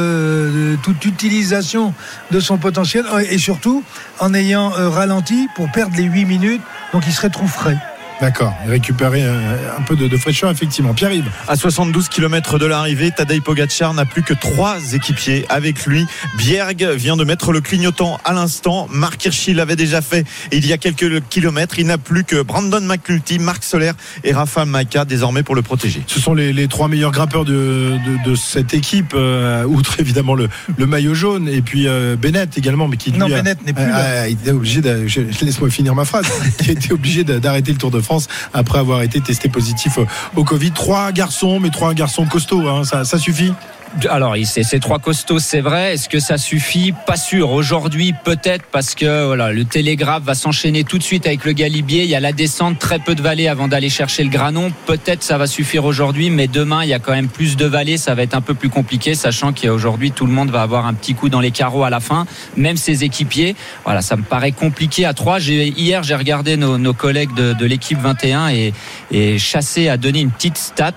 [0.84, 1.94] toute utilisation
[2.32, 3.84] de son potentiel et surtout
[4.20, 6.62] en ayant ralenti pour perdre les 8 minutes,
[6.94, 7.78] donc il serait trop frais.
[8.21, 10.93] D'accord, récupérer euh, un peu de, de fraîcheur effectivement.
[10.93, 16.06] Pierre-Yves À 72 km de l'arrivée, Tadej Pogacar n'a plus que trois équipiers avec lui.
[16.38, 18.88] Bjerg vient de mettre le clignotant à l'instant.
[18.91, 21.80] Marc Hirschi l'avait déjà fait il y a quelques kilomètres.
[21.80, 23.91] Il n'a plus que Brandon McNulty, Marc Soler
[24.23, 26.02] et Rafa Maika désormais pour le protéger.
[26.08, 30.36] Ce sont les, les trois meilleurs grimpeurs de, de, de cette équipe, euh, outre évidemment
[30.36, 30.47] le,
[30.78, 33.84] le maillot jaune, et puis euh, Bennett également, mais qui Non, a- Bennett n'est plus
[33.84, 34.21] a- là.
[34.21, 36.26] a été obligé, de, je- laisse-moi finir ma phrase,
[36.63, 40.06] qui a été obligé d'arrêter le Tour de France après avoir été testé positif au,
[40.36, 40.72] au Covid.
[40.72, 43.54] Trois garçons, mais trois garçons costauds, hein, ça suffit?
[44.10, 45.94] Alors, c'est trois costauds, c'est vrai.
[45.94, 46.94] Est-ce que ça suffit?
[47.06, 47.52] Pas sûr.
[47.52, 52.04] Aujourd'hui, peut-être parce que voilà, le télégraphe va s'enchaîner tout de suite avec le Galibier.
[52.04, 54.72] Il y a la descente, très peu de vallées avant d'aller chercher le Granon.
[54.88, 57.98] Peut-être ça va suffire aujourd'hui, mais demain, il y a quand même plus de vallées.
[57.98, 60.96] Ça va être un peu plus compliqué, sachant qu'aujourd'hui, tout le monde va avoir un
[60.96, 62.26] petit coup dans les carreaux à la fin,
[62.58, 63.56] même ses équipiers.
[63.86, 65.40] Voilà, ça me paraît compliqué à trois.
[65.40, 68.74] Hier, j'ai regardé nos, collègues de, de l'équipe 21 et,
[69.12, 70.94] et Chassé a donné une petite stat.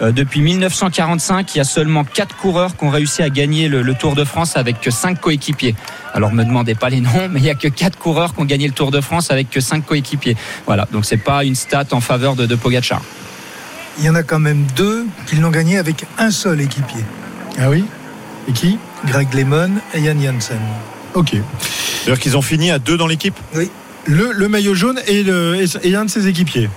[0.00, 3.82] Euh, depuis 1945, il y a seulement quatre coureurs qui ont réussi à gagner le,
[3.82, 5.74] le Tour de France avec que cinq coéquipiers.
[6.14, 8.44] Alors, me demandez pas les noms, mais il y a que quatre coureurs qui ont
[8.44, 10.36] gagné le Tour de France avec que cinq coéquipiers.
[10.66, 13.02] Voilà, donc c'est pas une stat en faveur de, de Pogacar.
[13.98, 17.04] Il y en a quand même deux qui l'ont gagné avec un seul équipier,
[17.58, 17.84] Ah oui?
[18.48, 18.78] Et qui?
[19.06, 20.58] Greg LeMond et Yann Janssen.
[21.14, 21.34] Ok.
[21.60, 23.34] C'est-à-dire qu'ils ont fini à deux dans l'équipe?
[23.54, 23.70] Oui.
[24.04, 26.68] Le, le maillot jaune et, le, et, et un de ses équipiers.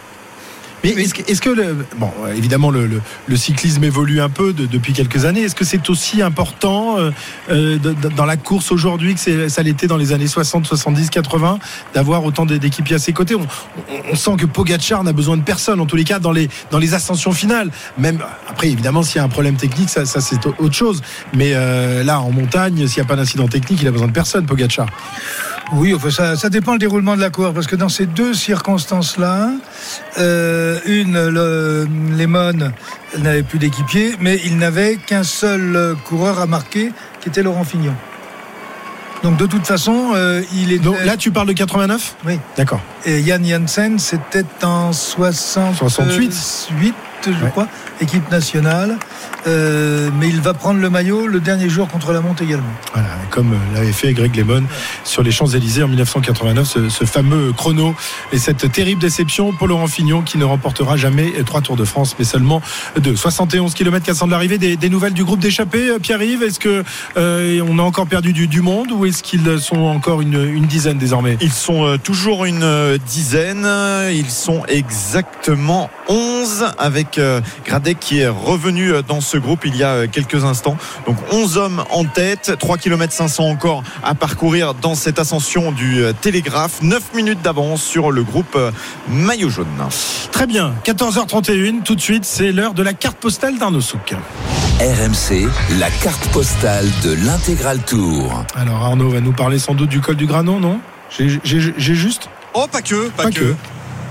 [0.83, 2.89] Mais est-ce que, le, bon, évidemment, le,
[3.35, 5.41] cyclisme évolue un peu de- depuis quelques années.
[5.41, 7.11] Est-ce que c'est aussi important euh,
[7.49, 7.77] euh,
[8.15, 11.59] dans la course aujourd'hui que ça l'était dans les années 60, 70, 80
[11.93, 13.35] d'avoir autant d'é- d'équipiers à ses côtés?
[13.35, 16.79] On, sent que Pogacar n'a besoin de personne, en tous les cas, dans les, dans
[16.79, 17.69] les ascensions finales.
[17.97, 21.01] Même après, évidemment, s'il y a un problème technique, ça, c'est au- autre chose.
[21.33, 24.13] Mais euh, là, en montagne, s'il n'y a pas d'incident technique, il a besoin de
[24.13, 24.87] personne, Pogacar.
[25.73, 28.33] Oui, enfin, ça, ça dépend le déroulement de la course, parce que dans ces deux
[28.33, 29.51] circonstances-là,
[30.85, 32.71] une, le, Lemon
[33.17, 37.95] n'avait plus d'équipier, mais il n'avait qu'un seul coureur à marquer, qui était Laurent Fignon.
[39.23, 40.79] Donc de toute façon, euh, il est.
[40.79, 42.39] Donc là, tu parles de 89 Oui.
[42.55, 42.81] D'accord.
[43.05, 45.75] Et Yann Janssen, c'était en 60...
[45.75, 46.33] 68.
[46.33, 47.49] 68, je Ouais.
[47.51, 47.67] crois,
[48.01, 48.97] équipe nationale.
[49.47, 52.67] Euh, mais il va prendre le maillot le dernier jour contre la monte également.
[52.93, 54.63] Voilà, comme l'avait fait Greg Lemon
[55.05, 57.95] sur les Champs-Élysées en 1989, ce, ce fameux chrono
[58.33, 62.15] et cette terrible déception pour Laurent Fignon qui ne remportera jamais trois Tours de France,
[62.19, 62.61] mais seulement
[62.99, 63.15] deux.
[63.15, 64.57] 71 km 400 de l'arrivée.
[64.57, 66.83] Des, des nouvelles du groupe d'échappée, euh, Pierre-Yves Est-ce que
[67.17, 70.65] euh, on a encore perdu du, du monde ou est-ce qu'ils sont encore une, une
[70.65, 71.37] dizaine désormais?
[71.41, 73.67] Ils sont euh, toujours une dizaine.
[74.11, 79.75] Ils sont exactement 11 avec euh, Gradec qui est revenu euh, dans ce groupe il
[79.75, 80.77] y a euh, quelques instants.
[81.07, 86.03] Donc 11 hommes en tête, 3 km 500 encore à parcourir dans cette ascension du
[86.21, 86.81] Télégraphe.
[86.81, 88.57] 9 minutes d'avance sur le groupe
[89.07, 89.67] Maillot jaune.
[90.31, 94.13] Très bien, 14h31, tout de suite, c'est l'heure de la carte postale d'Arnaud Souk.
[94.79, 95.47] RMC,
[95.79, 98.45] la carte postale de l'intégral tour.
[98.55, 100.79] Alors Arnaud va nous parler sans doute du col du Granon, non?
[101.09, 101.39] J'ai
[101.95, 103.39] juste Oh, pas que, pas, Pas que.
[103.39, 103.55] que.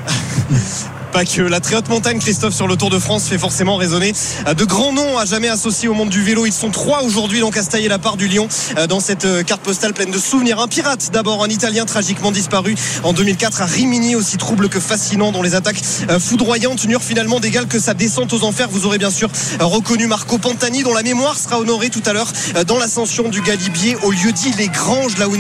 [1.12, 4.12] Pas que la très haute montagne, Christophe, sur le Tour de France fait forcément résonner
[4.47, 6.44] euh, de grands noms à jamais associés au monde du vélo.
[6.44, 9.25] Ils sont trois aujourd'hui donc à se tailler la part du lion euh, dans cette
[9.25, 10.61] euh, carte postale pleine de souvenirs.
[10.61, 15.33] Un pirate d'abord, un Italien tragiquement disparu en 2004 à Rimini, aussi trouble que fascinant
[15.33, 15.81] dont les attaques
[16.21, 18.68] foudroyantes n'eurent finalement d'égal que sa descente aux enfers.
[18.71, 22.31] Vous aurez bien sûr reconnu Marco Pantani dont la mémoire sera honorée tout à l'heure
[22.66, 25.35] dans l'ascension du Galibier au lieu dit Les Granges, là où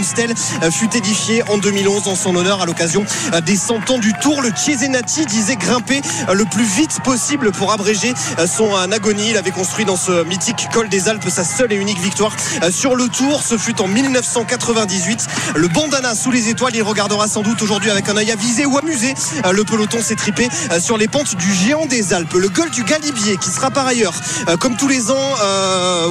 [0.70, 3.04] fut édifiée en 2011 en son honneur à l'occasion
[3.44, 4.40] des 100 ans du Tour.
[4.40, 9.30] Le Cesenati disait grimper euh, le plus vite possible pour abréger euh, son euh, agonie.
[9.30, 12.34] Il avait construit dans ce mythique col des Alpes sa seule et unique victoire
[12.70, 13.42] sur le Tour.
[13.42, 15.26] Ce fut en 1998.
[15.56, 18.78] Le bandana sous les étoiles, il regardera sans doute aujourd'hui avec un œil avisé ou
[18.78, 19.14] amusé.
[19.50, 20.48] Le peloton s'est tripé
[20.80, 22.32] sur les pentes du géant des Alpes.
[22.34, 24.14] Le Gol du Galibier qui sera par ailleurs,
[24.60, 25.34] comme tous les ans,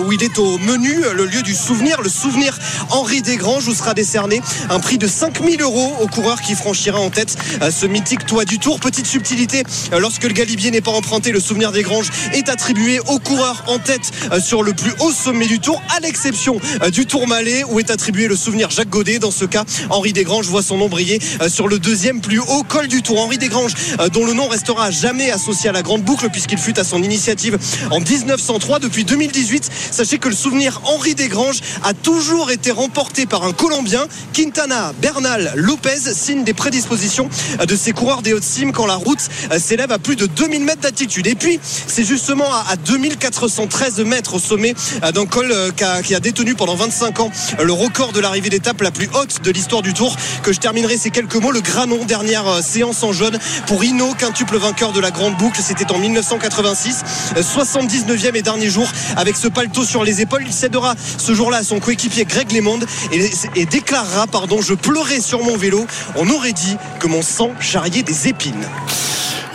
[0.06, 2.58] où il est au menu, le lieu du souvenir, le souvenir
[2.90, 7.10] Henri Desgranges, où sera décerné un prix de 5000 euros au coureur qui franchira en
[7.10, 7.38] tête
[7.72, 8.80] ce mythique toit du Tour.
[8.80, 13.00] Petite subtilité, euh, lorsque le Galibier n'est pas emprunté, le souvenir des Granges est attribué
[13.08, 16.90] au coureur en tête euh, sur le plus haut sommet du Tour, à l'exception euh,
[16.90, 19.20] du Tour Malais où est attribué le souvenir Jacques Godet.
[19.20, 21.20] Dans ce cas, Henri Desgranges voit son nom briller
[21.50, 23.20] sur le deuxième plus haut col du Tour.
[23.20, 23.74] Henri Desgranges,
[24.12, 27.58] dont le nom restera jamais associé à la grande boucle puisqu'il fut à son initiative
[27.92, 28.80] en 1903.
[28.80, 34.08] Depuis 2018, sachez que le souvenir Henri Desgranges a toujours été remporté par un Colombien,
[34.34, 37.30] Quintana Bernal Lopez, signe des prédispositions
[37.66, 40.82] de ces coureurs des Hautes-Cimes quand la route euh, s'élève à plus de 2000 mètres
[40.82, 41.28] d'altitude.
[41.28, 46.16] Et puis, c'est justement à, à 2413 mètres au sommet euh, d'un col euh, qui
[46.16, 49.82] a, détenu pendant 25 ans le record de l'arrivée d'étape la plus haute de l'histoire
[49.82, 51.52] du Tour que je terminerai ces quelques mots.
[51.52, 53.38] Le Granon, dernière séance en jaune
[53.68, 55.62] pour Hino, quintuple vainqueur de la grande boucle.
[55.62, 57.04] C'était en 1986,
[57.38, 60.44] euh, 79e et dernier jour avec ce paletot sur les épaules.
[60.46, 62.80] Il cédera ce jour-là à son coéquipier Greg LeMond
[63.12, 65.86] et, et déclarera, pardon, je pleurais sur mon vélo.
[66.16, 68.68] On aurait dit que mon sang charriait des épines.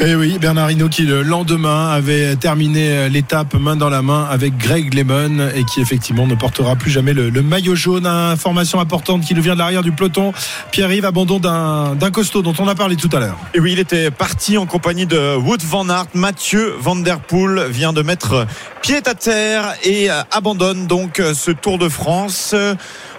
[0.00, 4.56] Eh oui, Bernard Hinault qui le lendemain avait terminé l'étape main dans la main avec
[4.56, 8.06] Greg Lemon et qui effectivement ne portera plus jamais le, maillot jaune.
[8.06, 10.32] Information importante qui nous vient de l'arrière du peloton.
[10.70, 13.38] Pierre-Yves, abandon d'un d'un costaud dont on a parlé tout à l'heure.
[13.54, 16.06] Et oui, il était parti en compagnie de Wood Van Aert.
[16.14, 18.46] Mathieu Van Der Poel vient de mettre
[18.80, 22.54] pied à terre et euh, abandonne donc euh, ce Tour de France.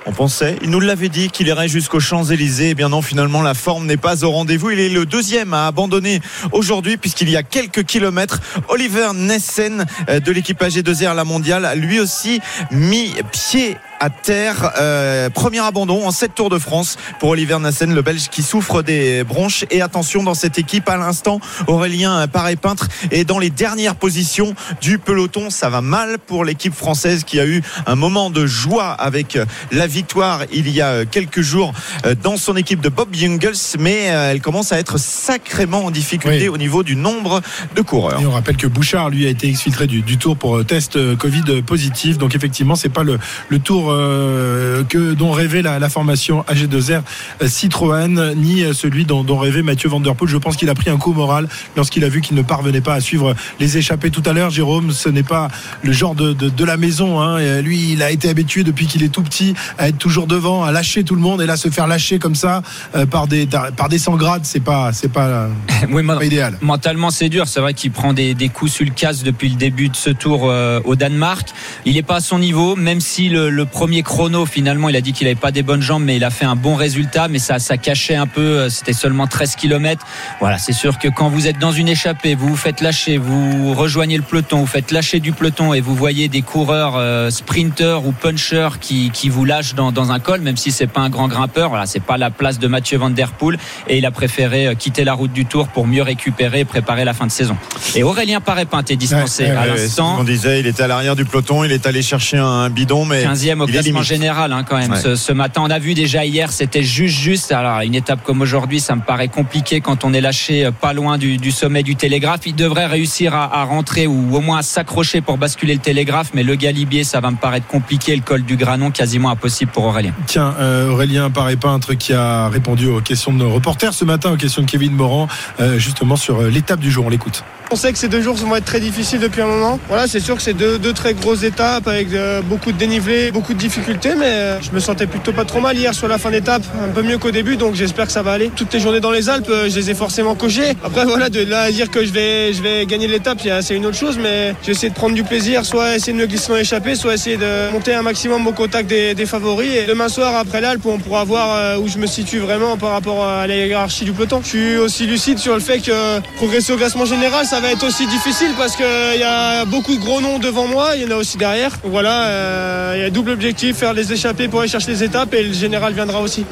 [0.06, 2.72] On pensait, il nous l'avait dit qu'il irait jusqu'aux Champs-Élysées.
[2.72, 4.72] Eh bien non, finalement, la forme n'est pas au rendez-vous.
[4.72, 6.20] Il est le deuxième à abandonner
[6.52, 8.42] aujourd'hui puisqu'il y a quelques kilomètres.
[8.68, 14.74] Oliver Nessen euh, de l'équipe AG2R La Mondiale a lui aussi mis pied à terre.
[14.80, 18.82] Euh, premier abandon en 7 Tours de France pour Oliver Nassen, le Belge qui souffre
[18.82, 19.64] des bronches.
[19.72, 24.98] Et attention dans cette équipe à l'instant, Aurélien Paré-Peintre est dans les dernières positions du
[25.00, 25.50] peloton.
[25.50, 29.38] Ça va mal pour l'équipe française qui a eu un moment de joie avec
[29.72, 31.72] la victoire il y a quelques jours
[32.06, 35.92] euh, dans son équipe de Bob Jungels, mais euh, elle commence à être sacrément en
[35.92, 36.48] difficulté Oui.
[36.50, 37.42] au niveau du nombre
[37.74, 38.20] de coureurs.
[38.20, 40.98] Et on rappelle que Bouchard, lui, a été exfiltré du, du tour pour euh, test
[40.98, 42.18] euh, Covid positif.
[42.18, 47.02] Donc effectivement, c'est pas le, le tour euh, que dont rêvait la, la formation AG2R
[47.42, 50.30] euh, Citroën, ni euh, celui dont, dont rêvait Mathieu Van Der Poel.
[50.30, 52.94] Je pense qu'il a pris un coup moral lorsqu'il a vu qu'il ne parvenait pas
[52.96, 54.50] à suivre les échappées tout à l'heure.
[54.50, 55.48] Jérôme, ce n'est pas
[55.82, 57.22] le genre de, de, de la maison.
[57.22, 57.62] Hein.
[57.62, 60.72] Lui, il a été habitué depuis qu'il est tout petit à être toujours devant, à
[60.72, 61.42] lâcher tout le monde.
[61.42, 62.62] Et là, se faire lâcher comme ça
[62.96, 65.48] euh, par des par des 100 grades, c'est pas c'est pas,
[65.92, 66.58] Oui, moi- pas idéal.
[66.62, 67.48] Mentalement, c'est dur.
[67.48, 70.10] C'est vrai qu'il prend des, des coups sur le casque depuis le début de ce
[70.10, 71.50] tour euh, au Danemark.
[71.86, 75.02] Il n'est pas à son niveau, même si le, le premier chrono, finalement, il a
[75.02, 77.28] dit qu'il n'avait pas des bonnes jambes, mais il a fait un bon résultat.
[77.28, 78.70] Mais ça, ça cachait un peu.
[78.70, 80.06] C'était seulement 13 km.
[80.40, 83.74] Voilà, c'est sûr que quand vous êtes dans une échappée, vous vous faites lâcher, vous
[83.74, 88.06] rejoignez le peloton, vous faites lâcher du peloton et vous voyez des coureurs euh, sprinters
[88.06, 91.10] ou punchers qui, qui vous lâchent dans, dans un col, même si c'est pas un
[91.10, 91.70] grand grimpeur.
[91.70, 93.58] Voilà, c'est pas la place de Mathieu Van Der Poel
[93.88, 97.06] et il a préféré euh, quitter la route du Tour pour mieux récupérer et préparer
[97.06, 97.58] la fin de saison.
[97.96, 100.18] Et Aurélien Parépin est dispensé Ouais, à ouais, l'instant.
[100.18, 103.24] qu'on disait, il était à l'arrière du peloton, il est allé chercher un bidon, mais
[103.26, 105.00] 15e au il classement général hein, quand même Ouais.
[105.00, 105.62] ce, ce matin.
[105.64, 107.52] On a vu déjà hier, c'était juste juste.
[107.52, 110.94] Alors une étape comme aujourd'hui, ça me paraît compliqué quand on est lâché euh, pas
[110.94, 112.42] loin du, du sommet du Télégraphe.
[112.46, 116.32] Il devrait réussir à, à rentrer ou au moins à s'accrocher pour basculer le Télégraphe,
[116.34, 118.16] mais le Galibier, ça va me paraître compliqué.
[118.16, 120.14] Le col du Granon, quasiment impossible pour Aurélien.
[120.28, 124.32] Tiens, euh, Aurélien paraît peintre qui a répondu aux questions de nos reporters ce matin,
[124.32, 125.28] aux questions de Kevin Morand,
[125.60, 127.06] euh, justement sur euh, l'étape du jour.
[127.06, 127.44] On l'écoute.
[127.74, 129.80] On sait que ces deux jours vont être très difficiles depuis un moment.
[129.88, 133.56] Voilà, c'est sûr que c'est deux, très grosses étapes avec euh, beaucoup de dénivelé, beaucoup
[133.56, 136.30] de difficultés, mais euh, je me sentais plutôt pas trop mal hier sur la fin
[136.30, 138.52] d'étape, un peu mieux qu'au début, donc j'espère que ça va aller.
[138.56, 140.74] Toutes les journées dans les Alpes, euh, je les ai forcément cochées.
[140.84, 143.88] Après voilà, de là à dire que je vais, je vais gagner l'étape, c'est une
[143.88, 146.58] autre chose, mais j'ai essayé de prendre du plaisir, soit essayer de me glisser dans
[146.58, 149.72] l'échappée, soit essayer de monter un maximum au contact des, des favoris.
[149.76, 153.26] Et demain soir, après l'Alpe, on pourra voir où je me situe vraiment par rapport
[153.26, 154.42] à la hiérarchie du peloton.
[154.44, 157.88] Je suis aussi lucide sur le fait que progresser au classement général, ça va être
[157.88, 161.12] aussi difficile parce qu'il y a beaucoup de gros noms devant moi, il y en
[161.12, 161.72] a aussi derrière.
[161.84, 165.34] Voilà, euh, il y a double objectif, faire les échappées pour aller chercher les étapes
[165.34, 166.46] et le général viendra aussi.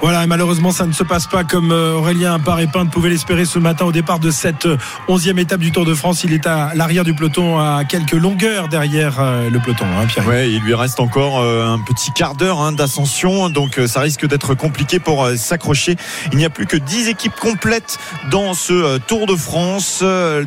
[0.00, 3.58] Voilà, et malheureusement, ça ne se passe pas comme euh, Aurélien Paré-Peintre pouvait l'espérer ce
[3.58, 4.76] matin au départ de cette euh,
[5.08, 6.24] onzième étape du Tour de France.
[6.24, 10.44] Il est à l'arrière du peloton, à quelques longueurs derrière euh, le peloton, hein, Pierre.
[10.44, 14.98] Il lui reste encore un petit quart d'heure hein, d'ascension, donc ça risque d'être compliqué
[14.98, 15.96] pour s'accrocher.
[16.32, 17.98] Il n'y a plus que 10 équipes complètes
[18.30, 20.02] dans ce Tour de France.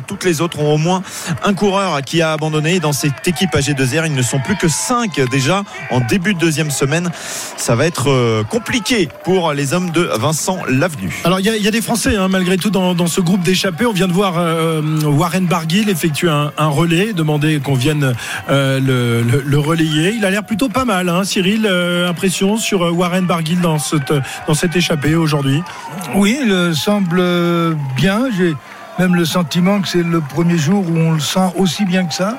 [0.06, 1.02] Toutes les autres ont au moins
[1.44, 2.80] un coureur qui a abandonné.
[2.80, 6.70] Dans cette équipe AG2R, ils ne sont plus que 5 déjà en début de deuxième
[6.70, 7.10] semaine.
[7.56, 8.44] Ça va être euh,
[9.06, 11.14] compliqué pour les hommes de Vincent Lavenu.
[11.24, 13.20] Alors il y, a- il y a des Français hein, malgré tout dans, dans ce
[13.20, 13.86] groupe d'échappés.
[13.86, 18.14] On vient de voir euh, Warren Barguil effectuer un, un relais, demander qu'on vienne
[18.50, 20.12] euh, le, le- le relayer.
[20.16, 21.66] Il a l'air plutôt pas mal, hein, Cyril.
[21.66, 24.12] euh, impression sur euh, Warren Barguil dans cette
[24.46, 25.62] dans cette échappée aujourd'hui?
[26.14, 28.26] Oui, il euh, semble euh, bien.
[28.36, 28.54] J'ai
[28.98, 32.14] même le sentiment que c'est le premier jour où on le sent aussi bien que
[32.14, 32.38] ça.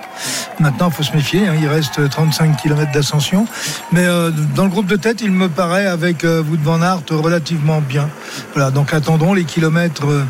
[0.60, 1.48] Maintenant, il faut se méfier.
[1.48, 3.46] hein, il reste 35 km d'ascension.
[3.92, 7.02] Mais euh, dans le groupe de tête, il me paraît, avec euh, Wout van Aert,
[7.12, 8.10] relativement bien.
[8.54, 10.06] Voilà, donc attendons les kilomètres.
[10.08, 10.24] euh,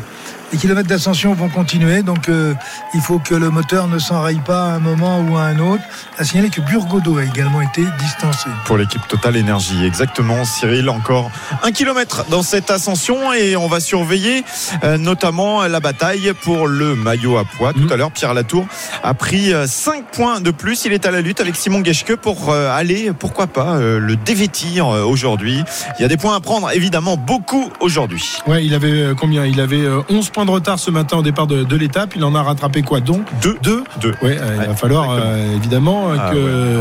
[0.52, 2.54] les kilomètres d'ascension vont continuer, donc euh,
[2.94, 5.82] il faut que le moteur ne s'enraye pas à un moment ou à un autre.
[6.18, 8.48] À signaler que Burgodo a également été distancé.
[8.64, 9.84] pour l'équipe Total Énergie.
[9.84, 11.30] Exactement, Cyril, encore
[11.62, 14.42] un kilomètre dans cette ascension et on va surveiller
[14.84, 17.72] euh, notamment la bataille pour le maillot à poids.
[17.72, 17.92] Tout Mhm.
[17.92, 18.66] à l'heure, Pierre Latour
[19.02, 20.84] a pris 5 points de plus.
[20.86, 24.16] Il est à la lutte avec Simon Geschke pour euh, aller, pourquoi pas, euh, le
[24.16, 25.62] dévêtir euh, aujourd'hui.
[25.98, 28.38] Il y a des points à prendre, évidemment, beaucoup aujourd'hui.
[28.46, 29.44] Ouais, il avait euh, combien?
[29.44, 32.14] Il avait euh, 11 points de retard ce matin au départ de, de l'étape.
[32.16, 33.56] Il en a rattrapé quoi donc Deux.
[33.62, 33.84] Deux.
[34.00, 34.14] Deux.
[34.22, 36.78] Ouais, euh, il va Ouais, falloir euh, évidemment euh, Ah que.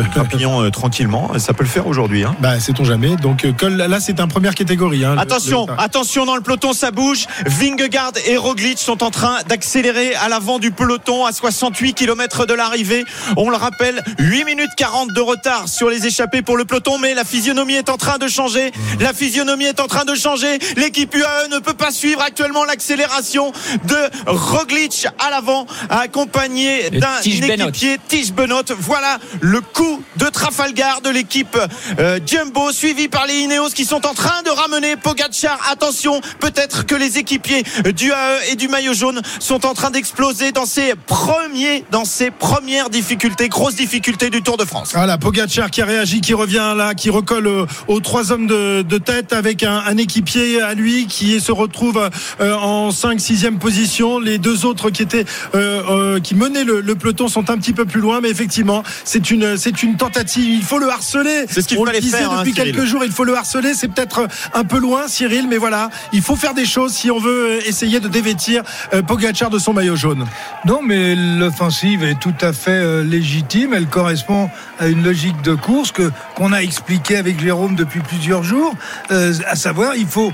[0.63, 2.24] ouais, tranquillement, ça peut le faire aujourd'hui.
[2.24, 2.36] Hein.
[2.39, 3.15] Bah, sait-on jamais.
[3.15, 5.04] Donc, col, là, c'est un première catégorie.
[5.06, 7.26] hein, le- Attention, le- attention dans le peloton, ça bouge.
[7.46, 12.54] Vingegaard et Roglic sont en train d'accélérer à l'avant du peloton à 68 km de
[12.54, 13.06] l'arrivée.
[13.36, 17.13] On le rappelle, 8 minutes 40 de retard sur les échappées pour le peloton, mais
[17.13, 18.72] la physionomie est en train de changer.
[19.00, 20.60] La physionomie est en train de changer.
[20.76, 23.46] L'équipe UAE ne peut pas suivre actuellement l'accélération
[23.86, 28.71] de Roglic à l'avant, accompagné d'un équipier Tige Benoot.
[28.79, 31.57] Voilà le coup de Trafalgar de l'équipe
[31.99, 35.60] euh, Jumbo, suivi par les Ineos qui sont en train de ramener Pogacar.
[35.71, 37.63] Attention, peut-être que les équipiers
[37.95, 42.31] du AE et du maillot jaune sont en train d'exploser dans ces premiers, dans ces
[42.31, 44.91] premières difficultés, grosses difficultés du Tour de France.
[44.93, 48.81] Voilà, Pogacar qui a réagi, qui revient là, qui recolle euh, aux trois hommes de,
[48.81, 52.10] de tête avec un, un équipier à lui qui se retrouve
[52.41, 54.19] euh, en 5 6 position.
[54.19, 57.73] Les deux autres qui étaient euh, euh, qui menaient le, le peloton sont un petit
[57.73, 60.54] peu plus loin, mais effectivement, c'est une c'est une tentative.
[60.54, 61.45] Il faut le harceler.
[61.50, 62.73] C'est ce qu'il fallait disait faire, hein, depuis Cyril.
[62.73, 63.04] quelques jours.
[63.06, 63.73] Il faut le harceler.
[63.73, 67.19] C'est peut-être un peu loin, Cyril, mais voilà, il faut faire des choses si on
[67.19, 70.26] veut essayer de dévêtir euh, Pogacar de son maillot jaune.
[70.65, 73.73] Non, mais l'offensive est tout à fait euh, légitime.
[73.73, 78.43] Elle correspond à une logique de course que qu'on a expliqué avec Jérôme depuis plusieurs
[78.43, 78.73] jours.
[79.12, 80.32] Euh, à savoir, il faut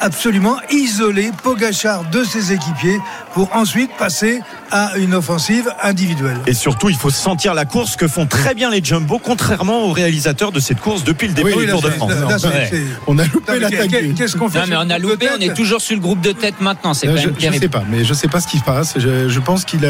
[0.00, 2.98] absolument isoler Pogachar de ses équipiers
[3.32, 6.38] pour ensuite passer à une offensive individuelle.
[6.46, 9.92] Et surtout, il faut sentir la course que font très bien les Jumbo, contrairement aux
[9.92, 12.10] réalisateurs de cette course depuis le début Oui, du là, Tour de France.
[12.10, 12.70] là, Ouais.
[13.06, 13.90] On a loupé l'attaque.
[14.16, 16.32] Qu'est-ce qu'on fait Non, mais on a loupé, on est toujours sur le groupe de
[16.32, 16.92] tête maintenant.
[16.94, 17.62] C'est Euh, quand je, même je terrible.
[17.62, 18.94] sais pas, mais je sais pas ce qui se passe.
[18.98, 19.80] Je, je pense qu'il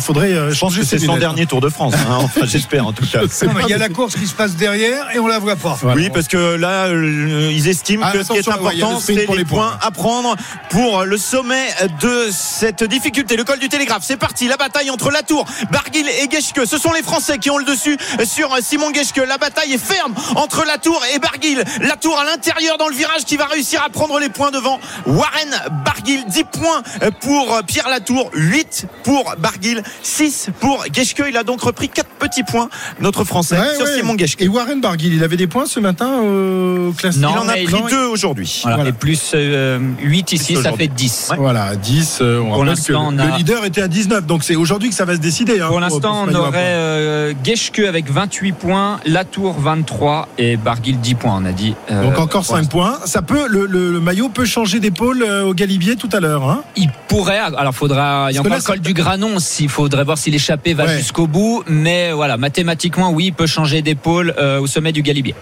[0.00, 1.20] faudrait euh, Je pense changer que c'est son lunettes.
[1.20, 1.94] dernier Tour de France.
[1.94, 2.18] hein.
[2.28, 3.20] Enfin, j'espère en tout cas.
[3.22, 5.56] Non, mais il y a la course qui se passe derrière et on la voit
[5.56, 5.76] pas.
[5.80, 5.96] Voilà.
[6.00, 9.44] Oui, parce que là, euh, ils estiment Ah, que ce qui est important, c'est les
[9.48, 9.78] points points.
[9.82, 10.36] à prendre
[10.70, 11.68] pour le sommet
[12.00, 13.36] de cette difficulté.
[13.36, 14.46] Le col du Télégraphe, c'est parti.
[14.48, 16.66] La bataille entre Latour, Barguil et Geschke.
[16.66, 19.20] Ce sont les Français qui ont le dessus sur Simon Geschke.
[19.26, 21.62] La bataille est ferme entre Latour et Barguil.
[21.80, 25.50] Latour à l'intérieur dans le virage qui va réussir à prendre les points devant Warren
[25.84, 26.24] Barguil.
[26.28, 26.82] 10 points
[27.20, 31.22] pour Pierre Latour, 8 pour Barguil, 6 pour Geschke.
[31.28, 32.68] Il a donc repris 4 petits points,
[33.00, 33.94] notre Français, Ouais, sur ouais.
[33.96, 34.42] Simon Geschke.
[34.42, 37.52] Et Warren Barguil, il avait des points ce matin au classement Non, Il en a
[37.52, 38.60] pris il- deux aujourd'hui.
[38.62, 38.76] Voilà.
[38.76, 38.90] Voilà.
[38.90, 41.32] Et plus euh, 8 ici, ça fait 10.
[41.38, 42.18] Voilà, 10.
[42.20, 43.36] euh, on Pour rappelle que l'instant, on Le a.
[43.36, 45.60] leader était à 19, donc c'est aujourd'hui que ça va se décider.
[45.60, 51.14] hein, Pour l'instant, on aurait euh, Geschke avec 28 points, Latour 23 et Barguil 10
[51.14, 51.74] points, on a dit.
[51.90, 52.98] Euh, Donc encore pour 5 points.
[53.04, 56.44] Ça peut, le, le- le maillot peut changer d'épaule euh, au Galibier tout à l'heure.
[56.48, 56.62] Hein?
[56.76, 60.18] Il pourrait, alors faudra, il y a encore le col du Granon, s'il faudrait voir
[60.18, 60.96] si l'échappée va Ouais.
[60.98, 65.34] jusqu'au bout, mais voilà, mathématiquement, oui, il peut changer d'épaule euh, au sommet du Galibier.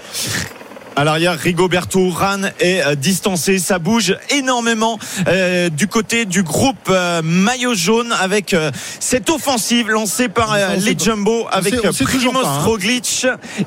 [0.98, 3.58] À l'arrière, Rigoberto Ran est euh, distancé.
[3.58, 9.90] Ça bouge énormément euh, du côté du groupe euh, maillot jaune avec euh, cette offensive
[9.90, 10.96] lancée par euh, on les.
[10.98, 12.58] Jumbo avec sait- on euh, sait Primoz pas, hein.
[12.62, 13.26] Roglic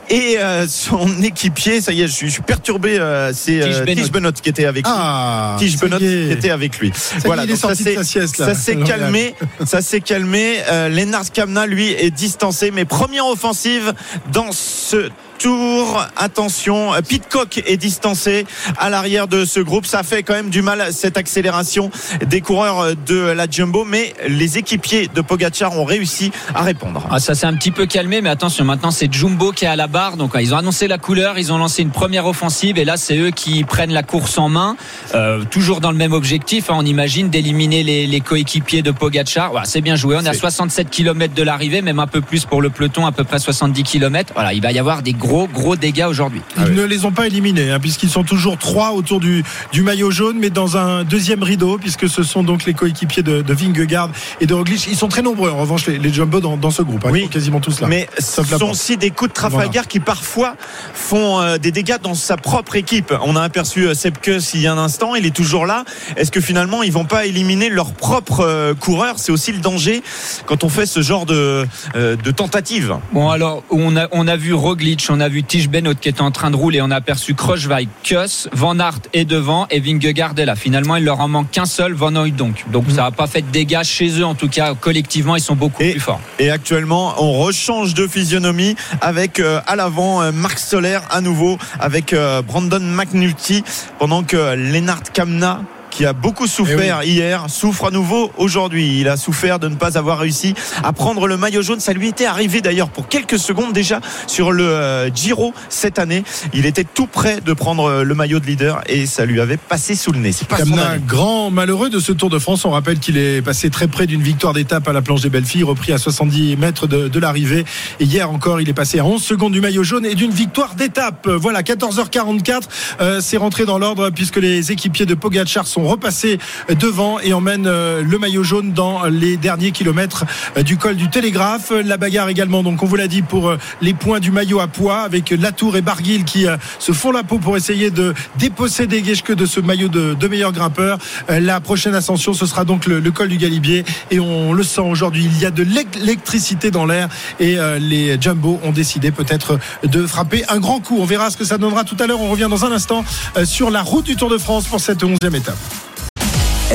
[0.10, 1.82] et euh, son équipier.
[1.82, 2.98] Ça y est, je suis, je suis perturbé.
[3.00, 4.94] euh, C'est Tige euh, Benoît qui était avec lui.
[4.96, 5.98] Ah, Tige est.
[6.00, 6.92] qui était avec lui.
[6.96, 9.36] Ça est donc ça s'est calmé.
[9.68, 10.56] Ça s'est calmé.
[10.68, 12.72] Euh, Lennart Kamna, lui, est distancé.
[12.72, 13.94] Mais première offensive
[14.34, 15.10] dans ce
[15.40, 16.06] tour.
[16.18, 18.46] Attention, Pitcock est distancé
[18.78, 19.86] à l'arrière de ce groupe.
[19.88, 21.90] Ça fait quand même du mal cette accélération
[22.26, 27.08] des coureurs de la Jumbo, mais les équipiers de Pogachar ont réussi à répondre.
[27.10, 29.76] Ah, ça s'est un petit peu calmé, mais attention, maintenant c'est Jumbo qui est à
[29.76, 30.18] la barre.
[30.18, 33.18] Donc ils ont annoncé la couleur, ils ont lancé une première offensive, et là c'est
[33.18, 34.76] eux qui prennent la course en main,
[35.16, 36.70] Euh, toujours dans le même objectif.
[36.70, 39.52] hein, on imagine d'éliminer les, les coéquipiers de Pogachar.
[39.52, 40.16] Voilà, c'est bien joué.
[40.18, 43.06] On est à C'est- 67 km de l'arrivée, même un peu plus pour le peloton,
[43.06, 44.34] à peu près 70 km.
[44.34, 46.42] Voilà, il va y avoir des gros gros dégâts aujourd'hui.
[46.58, 50.12] Ils ne les ont pas éliminés, hein, puisqu'ils sont toujours trois autour du, du maillot
[50.12, 54.10] jaune, mais dans un deuxième rideau, puisque ce sont donc les coéquipiers de, de Vingegaard
[54.42, 54.88] et de Roglic.
[54.88, 57.06] Ils sont très nombreux, en revanche, les, les Jumbo dans, dans ce groupe.
[57.06, 57.20] hein, Oui.
[57.22, 57.88] ils sont quasiment tous là.
[57.88, 60.56] Mais ce sont aussi des coups de Trafalgar qui parfois
[60.94, 63.14] font euh, des dégâts dans sa propre équipe.
[63.24, 65.84] On a aperçu euh, Sepkus il y a un instant, il est toujours là.
[66.18, 69.16] Est-ce que finalement ils vont pas éliminer leur propre euh, coureur?
[69.18, 70.02] C'est aussi le danger
[70.46, 71.66] quand on fait ce genre de,
[71.96, 72.96] euh, de tentative.
[73.14, 76.22] Bon alors on a on a vu Roglic, on a vu Tige Benoît qui était
[76.22, 80.34] en train de rouler, on a aperçu Krochweig, Kuss, Van Aert est devant et Vingegaard
[80.38, 80.56] est là.
[80.56, 82.66] Finalement il leur en manque qu'un seul, Van Aert donc.
[82.72, 85.56] Donc ça n'a pas fait de dégâts chez eux en tout cas collectivement ils sont
[85.56, 86.20] beaucoup Et- plus forts.
[86.40, 91.58] Et actuellement, on rechange de physionomie avec euh, à l'avant euh, Marc Soler à nouveau
[91.80, 93.64] avec euh, Brandon McNulty
[94.00, 99.00] pendant que Lennart Kamna qui a beaucoup souffert hier, souffre à nouveau aujourd'hui.
[99.00, 101.80] Il a souffert de ne pas avoir réussi à prendre le maillot jaune.
[101.80, 106.24] Ça lui était arrivé d'ailleurs pour quelques secondes déjà sur le euh, Giro cette année.
[106.54, 109.58] Il était tout près de prendre euh, le maillot de leader et ça lui avait
[109.58, 110.32] passé sous le nez.
[110.32, 111.02] C'est pas année.
[111.06, 112.66] grand malheureux de ce Tour de France.
[112.66, 115.46] On rappelle qu'il est passé très près d'une victoire d'étape à la planche des belles
[115.46, 117.66] filles, repris à 70 mètres de, de l'arrivée.
[118.00, 120.76] Et hier encore, il est passé à 11 secondes du maillot jaune et d'une victoire
[120.76, 121.28] d'étape.
[121.28, 122.62] Voilà, 14h44,
[123.02, 126.40] euh, c'est rentré dans l'ordre puisque les équipiers de Pogachar sont repassés
[126.80, 130.26] devant et emmènent euh, le maillot jaune dans les derniers kilomètres
[130.58, 131.72] euh, du col du Télégraphe.
[131.72, 134.68] La bagarre également, donc on vous l'a dit, pour euh, les points du maillot à
[134.68, 136.46] poids avec Latour et Barguil qui
[136.80, 140.52] se font la peau pour essayer de déposséder Geschke de ce maillot de, de meilleur
[140.52, 140.98] grimpeur.
[141.28, 145.26] La prochaine ascension, ce sera donc le, col du Galibier et on le sent aujourd'hui.
[145.26, 147.08] Il y a de l'électricité dans l'air
[147.40, 150.98] et les Jumbo ont décidé peut-être de frapper un grand coup.
[151.00, 152.22] On verra ce que ça donnera tout à l'heure.
[152.22, 153.04] On revient dans un instant
[153.46, 155.58] sur la route du Tour de France pour cette 11e étape.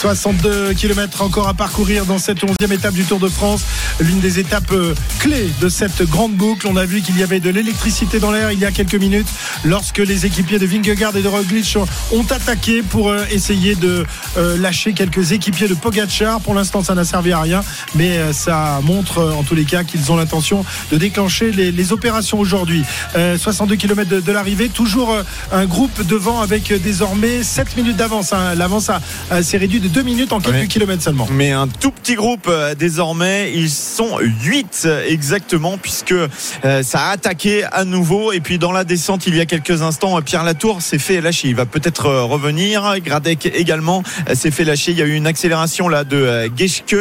[0.00, 3.60] 62 km encore à parcourir dans cette 11e étape du Tour de France.
[4.00, 6.66] L'une des étapes euh, clés de cette grande boucle.
[6.68, 9.26] On a vu qu'il y avait de l'électricité dans l'air il y a quelques minutes
[9.62, 11.76] lorsque les équipiers de Vingegaard et de Roglic
[12.12, 14.06] ont attaqué pour euh, essayer de
[14.38, 16.40] euh, lâcher quelques équipiers de Pogacar.
[16.40, 17.62] Pour l'instant, ça n'a servi à rien,
[17.94, 22.84] mais ça montre en tous les cas qu'ils ont l'intention de déclencher les, opérations aujourd'hui.
[23.16, 25.14] Euh, 62 km de, de l'arrivée, toujours
[25.52, 28.32] un groupe devant avec désormais 7 minutes d'avance.
[28.32, 28.54] hein.
[28.54, 28.90] L'avance
[29.42, 30.66] s'est réduite de deux minutes en quelques Ouais.
[30.66, 31.26] kilomètres seulement.
[31.32, 37.10] Mais un tout petit groupe euh, désormais, ils sont 8 exactement puisque euh, ça a
[37.10, 40.44] attaqué à nouveau et puis dans la descente il y a quelques instants euh, Pierre
[40.44, 44.92] Latour s'est fait lâcher, il va peut-être euh, revenir, Gradec également euh, s'est fait lâcher,
[44.92, 46.96] il y a eu une accélération là de euh, Geschke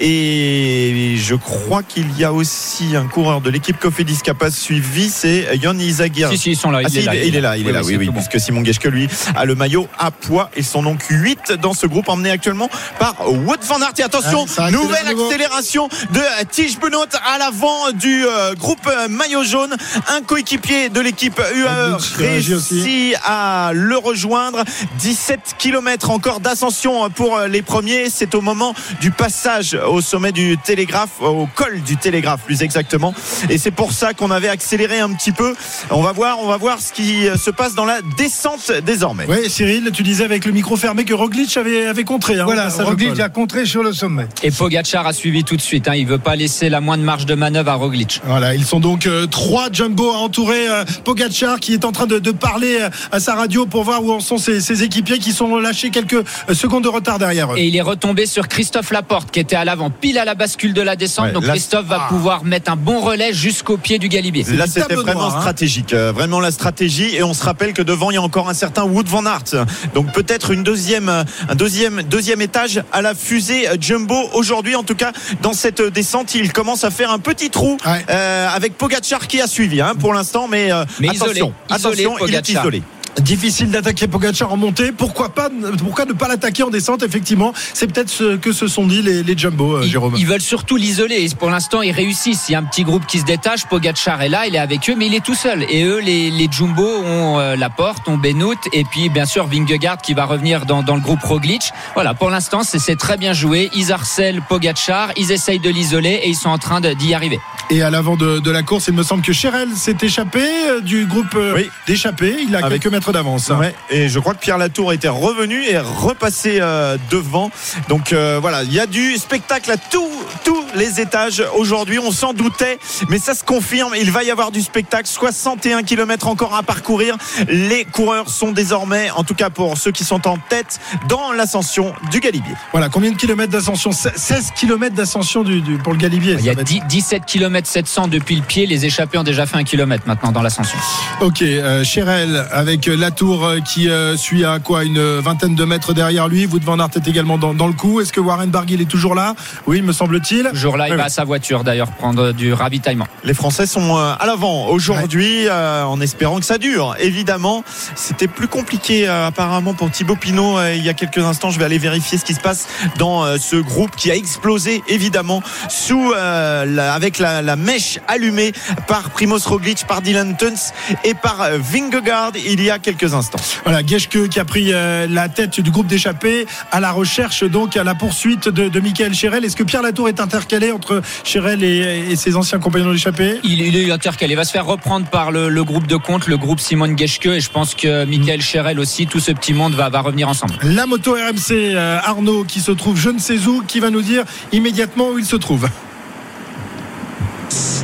[0.00, 4.50] et je crois qu'il y a aussi un coureur de l'équipe Cofidis qui a pas
[4.50, 6.28] suivi, c'est Yann Izagir.
[6.30, 6.80] Si, si, ils sont là.
[6.84, 8.64] Ah, il, si, est là il est là, il est là, oui, oui, puisque Simon
[8.64, 10.50] Geschke, lui, a le maillot à poids.
[10.56, 12.68] Ils sont donc 8 dans ce groupe, emmené actuellement
[12.98, 13.92] par Wood van Aert.
[13.98, 19.08] Et attention, accélère nouvelle accélération de euh, Tige Benoît à l'avant du euh, groupe euh,
[19.08, 19.74] maillot jaune.
[20.08, 22.82] Un coéquipier de l'équipe UAE réagit aussi.
[22.82, 24.64] réussit à le rejoindre.
[24.98, 28.10] 17 km encore d'ascension pour euh, les premiers.
[28.10, 33.14] C'est au moment du passage au sommet du télégraphe, au col du télégraphe plus exactement.
[33.48, 35.54] Et c'est pour ça qu'on avait accéléré un petit peu.
[35.90, 39.24] On va voir, on va voir ce qui euh, se passe dans la descente désormais.
[39.28, 42.40] Oui, Cyril, tu disais avec le micro fermé que Roglic avait, avait contré.
[42.40, 44.26] hein, Voilà, Roglic a contré sur le sommet.
[44.42, 45.88] Et Pogacar a suivi tout de suite.
[45.88, 45.94] Hein.
[45.94, 48.20] Il veut pas laisser la moindre marge de manœuvre à Roglic.
[48.24, 52.06] Voilà, ils sont donc euh, trois jumbo à entourer euh, Pogacar qui est en train
[52.06, 55.18] de, de parler euh, à sa radio pour voir où en sont ses, ses équipiers
[55.18, 57.58] qui sont lâchés quelques euh, secondes de retard derrière eux.
[57.58, 60.72] Et il est retombé sur Christophe Laporte qui était à l'avant, pile à la bascule
[60.74, 61.26] de la descente.
[61.26, 62.08] Ouais, Donc là, Christophe va ah.
[62.08, 64.44] pouvoir mettre un bon relais jusqu'au pied du galibier.
[64.56, 65.40] Là, c'était vraiment noir, hein.
[65.40, 67.14] stratégique, euh, vraiment la stratégie.
[67.16, 69.66] Et on se rappelle que devant, il y a encore un certain Wood van Aert.
[69.94, 74.14] Donc peut-être une deuxième, un deuxième, deuxième étage à la fusée Jumbo.
[74.34, 75.10] Aujourd'hui, en tout cas,
[75.42, 78.04] dans cette descente, il commence à faire un petit trou Ouais.
[78.08, 80.46] euh, avec Pogacar qui a suivi hein, pour l'instant.
[80.46, 82.82] Mais, euh, Mais attention, isolé, isolé, attention, il est isolé.
[83.20, 84.90] Difficile d'attaquer Pogacar en montée.
[84.92, 85.48] Pourquoi pas
[85.78, 89.22] Pourquoi ne pas l'attaquer en descente Effectivement, c'est peut-être ce que se sont dit les,
[89.22, 90.14] les jumbo, euh, Ils, Jérôme.
[90.16, 91.24] ils veulent surtout l'isoler.
[91.24, 92.48] Et pour l'instant, ils réussissent.
[92.48, 93.66] Il y a un petit groupe qui se détache.
[93.66, 95.64] Pogacar est là, il est avec eux, mais il est tout seul.
[95.70, 99.46] Et eux, les, les Jumbo ont euh, la porte, ont Benoît, et puis bien sûr
[99.46, 101.70] Vingegaard qui va revenir dans, dans le groupe Roglic.
[101.94, 103.70] Voilà, pour l'instant, c'est très bien joué.
[103.74, 107.38] Ils harcèlent Pogacar, ils essayent de l'isoler et ils sont en train d'y arriver.
[107.70, 110.80] Et à l'avant de, de la course, il me semble que Cherel s'est échappé euh,
[110.80, 111.70] du groupe Oui.
[111.86, 112.36] d'échappée.
[112.46, 113.50] Il a Avec- quelques mètres d'avance.
[113.50, 113.58] hein.
[113.58, 117.50] Ouais, et je crois que Pierre Latour était revenu et repassé euh, devant.
[117.88, 120.08] Donc euh, voilà, il y a du spectacle à tous
[120.44, 121.98] tous les étages aujourd'hui.
[121.98, 122.78] On s'en doutait,
[123.08, 123.94] mais ça se confirme.
[124.00, 125.08] Il va y avoir du spectacle.
[125.08, 127.16] 61 km encore à parcourir.
[127.48, 131.94] Les coureurs sont désormais, en tout cas pour ceux qui sont en tête, dans l'ascension
[132.10, 132.54] du Galibier.
[132.72, 133.92] Voilà, combien de kilomètres d'ascension?
[133.92, 136.36] 16 kilomètres d'ascension du, du- pour le Galibier.
[136.38, 138.66] Il y a Ça va être- 10 17 km 700 depuis le pied.
[138.66, 140.78] Les échappés ont déjà fait un kilomètre maintenant dans l'ascension.
[141.20, 145.64] Ok, euh, Cherel avec euh, Latour euh, qui euh, suit à quoi une vingtaine de
[145.64, 146.46] mètres derrière lui.
[146.46, 148.00] Wout van Aert est également dans, dans le coup.
[148.00, 149.34] Est-ce que Warren Barguil est toujours là?
[149.66, 150.48] Oui, me semble-t-il.
[150.52, 151.06] Toujours là, il Oui, va oui.
[151.06, 153.06] à sa voiture d'ailleurs prendre du ravitaillement.
[153.24, 156.94] Les Français sont euh, à l'avant aujourd'hui, euh, en espérant que ça dure.
[157.00, 157.64] Évidemment,
[157.96, 161.50] c'était plus compliqué euh, apparemment pour Thibaut Pinot euh, il y a quelques instants.
[161.50, 162.66] Je vais aller vérifier ce qui se passe
[162.98, 167.98] dans euh, ce groupe qui a explosé évidemment sous euh, la- avec la, la mèche
[168.08, 168.52] allumée
[168.86, 170.72] par Primoz Roglic, par Dylan Tuns
[171.04, 173.40] et par Vingegaard il y a quelques instants.
[173.64, 177.76] Voilà, Geschke qui a pris euh, la tête du groupe d'échappés à la recherche, donc
[177.76, 179.44] à la poursuite de, de Michael Cherel.
[179.44, 183.60] Est-ce que Pierre Latour est intercalé entre Cherel et, et ses anciens compagnons d'échappée Il,
[183.62, 184.34] il est intercalé.
[184.34, 187.26] Il va se faire reprendre par le, le groupe de compte, le groupe Simone Geschke.
[187.26, 190.54] Et je pense que Michael Cherel aussi, tout ce petit monde va, va revenir ensemble.
[190.62, 194.02] La moto RMC euh, Arnaud qui se trouve je ne sais où, qui va nous
[194.02, 195.68] dire immédiatement où il se trouve.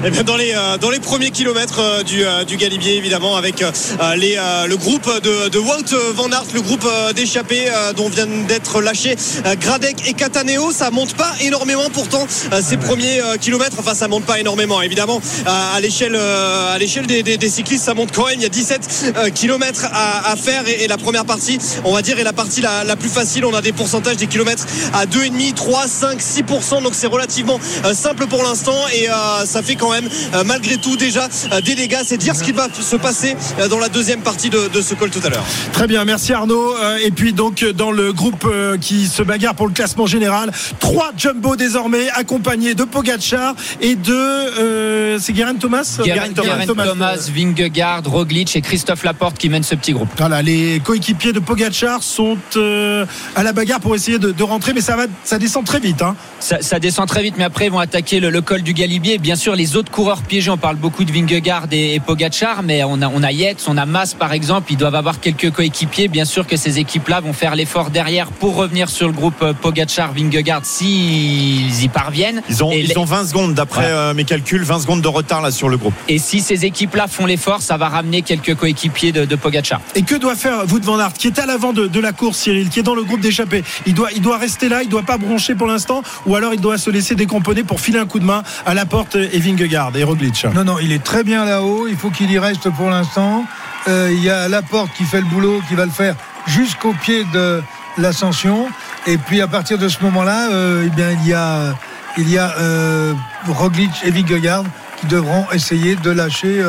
[0.02, 3.36] Eh bien, dans les euh, dans les premiers kilomètres euh, du, euh, du Galibier évidemment
[3.36, 3.70] avec euh,
[4.16, 8.46] les euh, le groupe de, de Wout van Aert le groupe d'échappés euh, dont viennent
[8.46, 9.14] d'être lâchés
[9.60, 10.72] Gradec et Cataneo.
[10.72, 13.76] Ça monte pas énormément pourtant euh, ces premiers kilomètres.
[13.78, 15.20] Enfin ça monte pas énormément évidemment.
[15.46, 18.36] Euh, à l'échelle euh, à l'échelle des, des- des cyclistes ça monte quand même.
[18.38, 21.92] Il y a 17 euh, kilomètres à, à faire et, et la première partie on
[21.92, 23.44] va dire est la partie la, la plus facile.
[23.44, 27.60] On a des pourcentages des kilomètres à 2,5 3 5 6% donc c'est relativement
[27.92, 31.74] simple pour l'instant et euh, ça fait quand même euh, malgré tout déjà euh, des
[31.74, 34.80] dégâts c'est dire ce qui va se passer euh, dans la deuxième partie de, de
[34.82, 36.74] ce col tout à l'heure Très bien, merci Arnaud.
[37.04, 38.46] Et puis donc dans le groupe
[38.80, 44.12] qui se bagarre pour le classement général, trois jumbo désormais accompagnés de Pogacar et de
[44.14, 45.98] euh, c'est Guerin Thomas.
[46.04, 50.08] Guerin Guerin Thomas, Vingegaard, Roglic et Christophe Laporte qui mènent ce petit groupe.
[50.18, 54.72] Voilà, les coéquipiers de Pogacar sont euh, à la bagarre pour essayer de, de rentrer,
[54.72, 56.02] mais ça va, ça descend très vite.
[56.02, 56.16] Hein.
[56.40, 59.18] Ça, ça descend très vite, mais après ils vont attaquer le, le col du Galibier.
[59.18, 60.50] Bien sûr, les autres coureurs piégés.
[60.50, 63.78] On parle beaucoup de Vingegaard et, et Pogacar, mais on a, on a Yates, on
[63.78, 64.70] a Mas par exemple.
[64.72, 66.08] Ils doivent avoir quelques coéquipiers.
[66.08, 69.54] Bien sûr que ces équipes-là vont faire l'effort derrière pour revenir sur le groupe euh,
[69.54, 72.42] Pogacar, Vingegaard s'ils y parviennent.
[72.50, 73.86] Ils ont, Et ils les- ont 20 secondes d'après Ouais.
[73.86, 75.94] euh, mes calculs, 20 secondes de retard là sur le groupe.
[76.08, 79.80] Et si ces équipes-là font l'effort, ça va ramener quelques coéquipiers de, de Pogacar.
[79.94, 82.38] Et que doit faire Wout van Aert, qui est à l'avant de, de la course,
[82.38, 85.02] Cyril, qui est dans le groupe d'échappée il doit, il doit rester là, il doit
[85.02, 88.18] pas broncher pour l'instant, ou alors il doit se laisser décomposer pour filer un coup
[88.18, 89.69] de main à la porte et Vingegaard?
[89.78, 90.46] Roglic.
[90.54, 91.86] Non, non, il est très bien là-haut.
[91.88, 93.44] Il faut qu'il y reste pour l'instant.
[93.88, 96.14] Euh, il y a Laporte qui fait le boulot, qui va le faire
[96.46, 97.62] jusqu'au pied de
[97.98, 98.68] l'ascension.
[99.06, 101.74] Et puis à partir de ce moment-là, euh, eh bien, il y a,
[102.18, 103.14] il y a euh,
[103.48, 104.64] Roglic et Vingegaard
[105.00, 106.62] qui devront essayer de lâcher,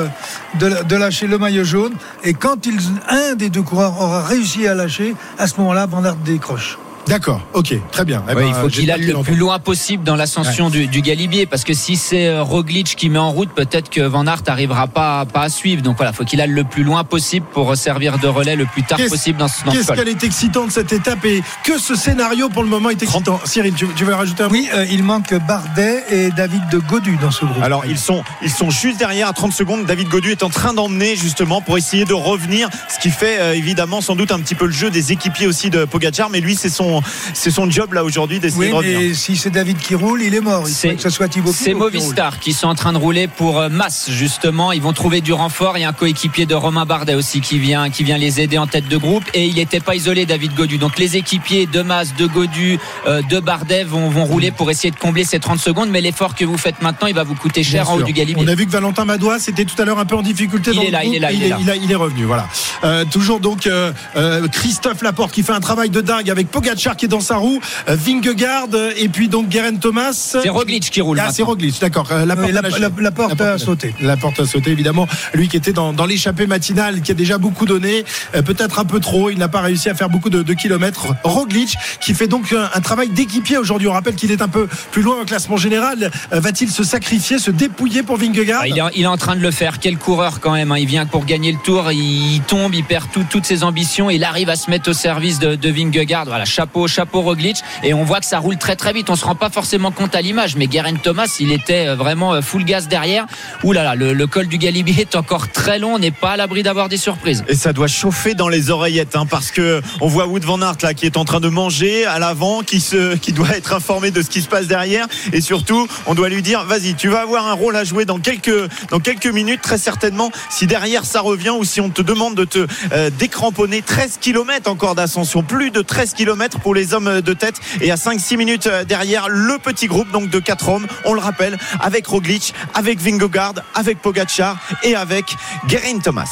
[0.57, 1.93] de, lâcher le maillot jaune.
[2.23, 2.79] Et quand ils,
[3.09, 6.77] un des deux coureurs aura réussi à lâcher, à ce moment-là, Van décroche.
[7.07, 8.23] D'accord, ok, très bien.
[8.29, 11.01] Eh Ouais, ben, il faut qu'il aille le plus loin possible dans l'ascension du, du
[11.01, 14.43] Galibier parce que si c'est euh, Roglic qui met en route, peut-être que Van Aert
[14.47, 15.81] arrivera pas, pas à suivre.
[15.81, 18.83] Donc voilà, faut qu'il aille le plus loin possible pour servir de relais le plus
[18.83, 22.63] tard possible dans, ce- Qu'est-ce qu'elle est excitante cette étape et que ce scénario pour
[22.63, 23.39] le moment est excitant.
[23.45, 24.53] Cyril, tu, tu veux rajouter un mot?
[24.53, 27.61] Oui, euh, il manque Bardet et David de Godu dans ce groupe.
[27.63, 29.85] Alors ils sont, ils sont juste derrière à 30 secondes.
[29.85, 33.53] David Godu est en train d'emmener justement pour essayer de revenir, ce qui fait euh,
[33.53, 36.29] évidemment sans doute un petit peu le jeu des équipiers aussi de Pogacar.
[36.29, 36.90] Mais lui c'est son,
[37.33, 38.99] c'est son job là aujourd'hui d'essayer Oui, de revenir.
[38.99, 40.65] mais si c'est David qui roule, il est mort.
[40.67, 42.03] Il faut que ce soit Thibaut C'est Pinot qui roule.
[42.03, 44.71] Movistar qui sont en train de rouler pour euh, Mas justement.
[44.71, 45.77] Ils vont trouver du renfort.
[45.77, 48.57] Il y a un coéquipier de Romain Bardet aussi qui vient, qui vient les aider
[48.57, 49.23] en tête de groupe.
[49.33, 50.77] Et il n'était pas isolé, David Godu.
[50.77, 54.91] Donc les équipiers de Mas, de Godu, euh, de Bardet vont, vont rouler pour essayer
[54.91, 55.89] de combler ces 30 secondes.
[55.89, 58.07] Mais l'effort que vous faites maintenant, il va vous coûter cher Bien en haut sûr.
[58.07, 58.43] du Galibier.
[58.43, 60.71] On a vu que Valentin Madois c'était tout à l'heure un peu en difficulté.
[60.71, 61.57] Il dans est le là, il est là, il est là.
[61.61, 62.47] il, a- il est revenu, voilà.
[62.83, 66.75] Euh, toujours donc euh, euh, Christophe Laporte qui fait un travail de dingue avec Pogacar
[66.95, 67.59] qui est dans sa roue,
[67.89, 70.11] euh, Vingegaard euh, et puis donc Guerin Thomas.
[70.13, 71.19] C'est Roglic qui roule.
[71.21, 71.43] Ah, c'est.
[71.43, 72.07] Roglic, d'accord.
[72.11, 72.51] Euh, Oui,
[72.97, 73.93] la, porte a sauté.
[74.01, 75.07] La porte a sauté, évidemment.
[75.33, 78.03] Lui qui était dans, dans l'échappée matinale, qui a déjà beaucoup donné,
[78.45, 79.29] peut-être un peu trop.
[79.29, 81.07] Il n'a pas réussi à faire beaucoup de, de kilomètres.
[81.23, 83.87] Roglic, qui fait donc un, un travail d'équipier aujourd'hui.
[83.87, 86.09] On rappelle qu'il est un peu plus loin au classement général.
[86.31, 88.61] Va-t-il se sacrifier, se dépouiller pour Vingegaard?
[88.63, 89.79] Ah, il, est, il est en train de le faire.
[89.79, 90.71] Quel coureur quand même.
[90.71, 90.77] hein.
[90.77, 91.91] Il vient pour gagner le tour.
[91.91, 94.09] Il, il tombe, il perd tout- toutes ses ambitions.
[94.09, 96.25] Il arrive à se mettre au service de, de Vingegaard.
[96.25, 97.57] Voilà, chapeau, chapeau Roglic.
[97.83, 99.09] Et on voit que ça roule très très vite.
[99.09, 102.33] On se rend pas forcément compte à l'image, mais Guerin Thomas, il était euh, vraiment
[102.33, 103.25] euh, full gaz derrière.
[103.63, 105.95] Ouh là là, le, col du Galibier est encore très long.
[105.95, 107.43] On n'est pas à l'abri d'avoir des surprises.
[107.47, 110.77] Et ça doit chauffer dans les oreillettes, hein, parce que on voit Wood van Aert
[110.81, 114.11] là qui est en train de manger à l'avant, qui se, qui doit être informé
[114.11, 117.21] de ce qui se passe derrière, et surtout, on doit lui dire, vas-y, tu vas
[117.21, 120.31] avoir un rôle à jouer dans quelques, dans quelques minutes, très certainement.
[120.49, 124.69] Si derrière ça revient ou si on te demande de te euh, décramponner, 13 km
[124.69, 128.67] encore d'ascension, plus de 13 km pour les hommes de tête, et à 5-6 minutes
[128.67, 132.99] euh, derrière le petit groupe donc de quatre hommes, on le rappelle, avec Roglic, avec
[132.99, 135.25] Vingegaard, avec Pogacar et avec
[135.67, 136.29] Guerin Thomas.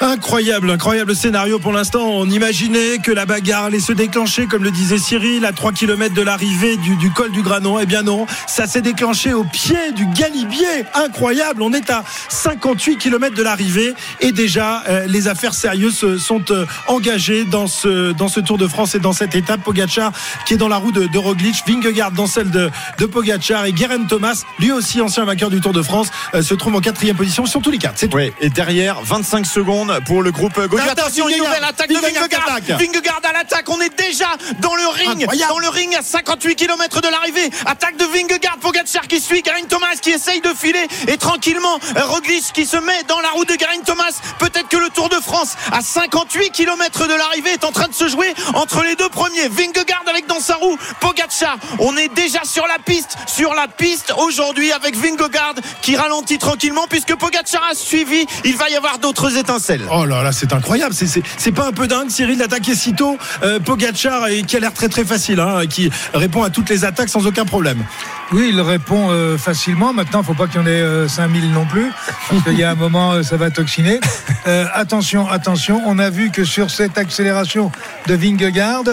[0.00, 2.02] Incroyable, incroyable scénario pour l'instant.
[2.08, 6.12] On imaginait que la bagarre allait se déclencher, comme le disait Cyril, à 3 km
[6.14, 7.78] de l'arrivée du, col du Granon.
[7.78, 10.84] Eh bien non, ça s'est déclenché au pied du Galibier.
[10.94, 16.18] Incroyable, on est à 58 km de l'arrivée et déjà euh, les affaires sérieuses se-
[16.18, 19.61] sont euh, engagées dans ce Tour de France et dans cette étape.
[19.62, 20.12] Pogacar
[20.46, 23.72] qui est dans la roue de, de Roglic, Vingegaard dans celle de, de Pogacar et
[23.72, 27.16] Guerin Thomas, lui aussi ancien vainqueur du Tour de France, euh, se trouve en quatrième
[27.16, 27.46] position.
[27.46, 27.94] Sont tous les quatre.
[27.96, 28.16] C'est tout.
[28.16, 30.82] Oui, et derrière, 25 secondes pour le groupe Godu.
[30.82, 32.46] Attaque, Attention, une nouvelle attaque de Vingegaard
[32.78, 33.20] Vingegaard.
[33.28, 33.68] à l'attaque.
[33.68, 34.26] On est déjà
[34.60, 35.22] dans le ring.
[35.22, 35.52] Incroyable.
[35.52, 37.50] Dans le ring à 58 km de l'arrivée.
[37.66, 38.58] Attaque de Vingegaard.
[38.60, 39.42] Pogacar qui suit.
[39.42, 40.86] Garin Thomas qui essaye de filer.
[41.08, 44.12] Et tranquillement, euh, Roglic qui se met dans la roue de Garin Thomas.
[44.38, 47.94] Peut-être que le Tour de France à 58 km de l'arrivée est en train de
[47.94, 49.48] se jouer entre les deux premiers.
[49.52, 50.76] Vingegaard avec dans sa roue.
[51.00, 51.56] Pogacar.
[51.78, 53.16] On est déjà sur la piste.
[53.26, 58.26] Sur la piste aujourd'hui avec Vingegaard qui ralentit tranquillement puisque Pogacar a suivi.
[58.44, 59.82] Il va y avoir d'autres étincelles.
[59.92, 60.94] Oh là là, c'est incroyable.
[60.94, 64.72] C'est- pas un peu dingue, Cyril, d'attaquer si tôt euh, Pogacar et qui a l'air
[64.72, 67.84] très très facile, hein, qui répond à toutes les attaques sans aucun problème.
[68.32, 69.92] Oui, il répond euh, facilement.
[69.92, 71.90] Maintenant, il ne faut pas qu'il y en ait euh, 5000 non plus,
[72.30, 74.00] parce qu'il y a un moment, euh, ça va toxiner.
[74.46, 77.70] Euh, attention, attention, on a vu que sur cette accélération
[78.06, 78.84] de Vingegaard,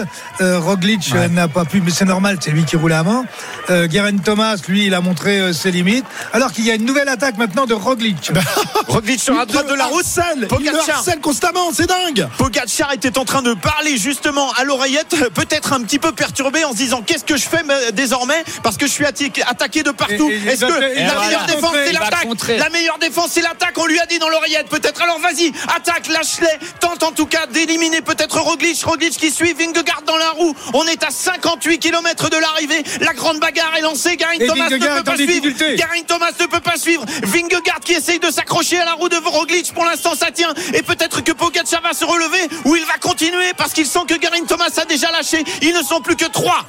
[0.42, 3.24] euh, Roglic euh, n'a pas pu, mais c'est normal, c'est lui qui roule avant.
[3.70, 6.04] Euh, Guerin Thomas, lui, il a montré euh, ses limites.
[6.32, 8.32] Alors qu'il y a une nouvelle attaque maintenant de Roglic.
[8.88, 9.88] Roglic sur la droite de la
[10.36, 12.28] il Pogacar harcèle constamment, c'est dingue.
[12.38, 16.72] Pogacar était en train de parler justement à l'oreillette, peut-être un petit peu perturbé en
[16.72, 18.42] se disant qu'est-ce que je fais euh, désormais?
[18.62, 20.30] Parce que je suis attaqué, attaqué de partout.
[20.30, 22.58] Et Est-ce que la meilleure défense c'est l'attaque?
[22.58, 23.74] La meilleure défense c'est l'attaque.
[23.76, 25.02] On lui a dit dans l'oreillette peut-être.
[25.02, 26.68] Alors vas-y, attaque, lâche-les.
[26.80, 28.82] Tente en tout cas d'éliminer peut-être Roglic.
[28.84, 30.39] Roglic qui suit Vingegaard dans la roue.
[30.74, 32.82] On est à 58 km de l'arrivée.
[33.00, 34.16] La grande bagarre est lancée.
[34.16, 35.76] Garin Thomas ne peut pas suivre.
[35.76, 37.04] Garin Thomas ne peut pas suivre.
[37.22, 39.72] Vingegaard qui essaye de s'accrocher à la roue de Roglic.
[39.74, 40.52] Pour l'instant, ça tient.
[40.74, 44.14] Et peut-être que Pogacar va se relever ou il va continuer parce qu'il sent que
[44.14, 45.44] Garin Thomas a déjà lâché.
[45.62, 46.66] Ils ne sont plus que trois.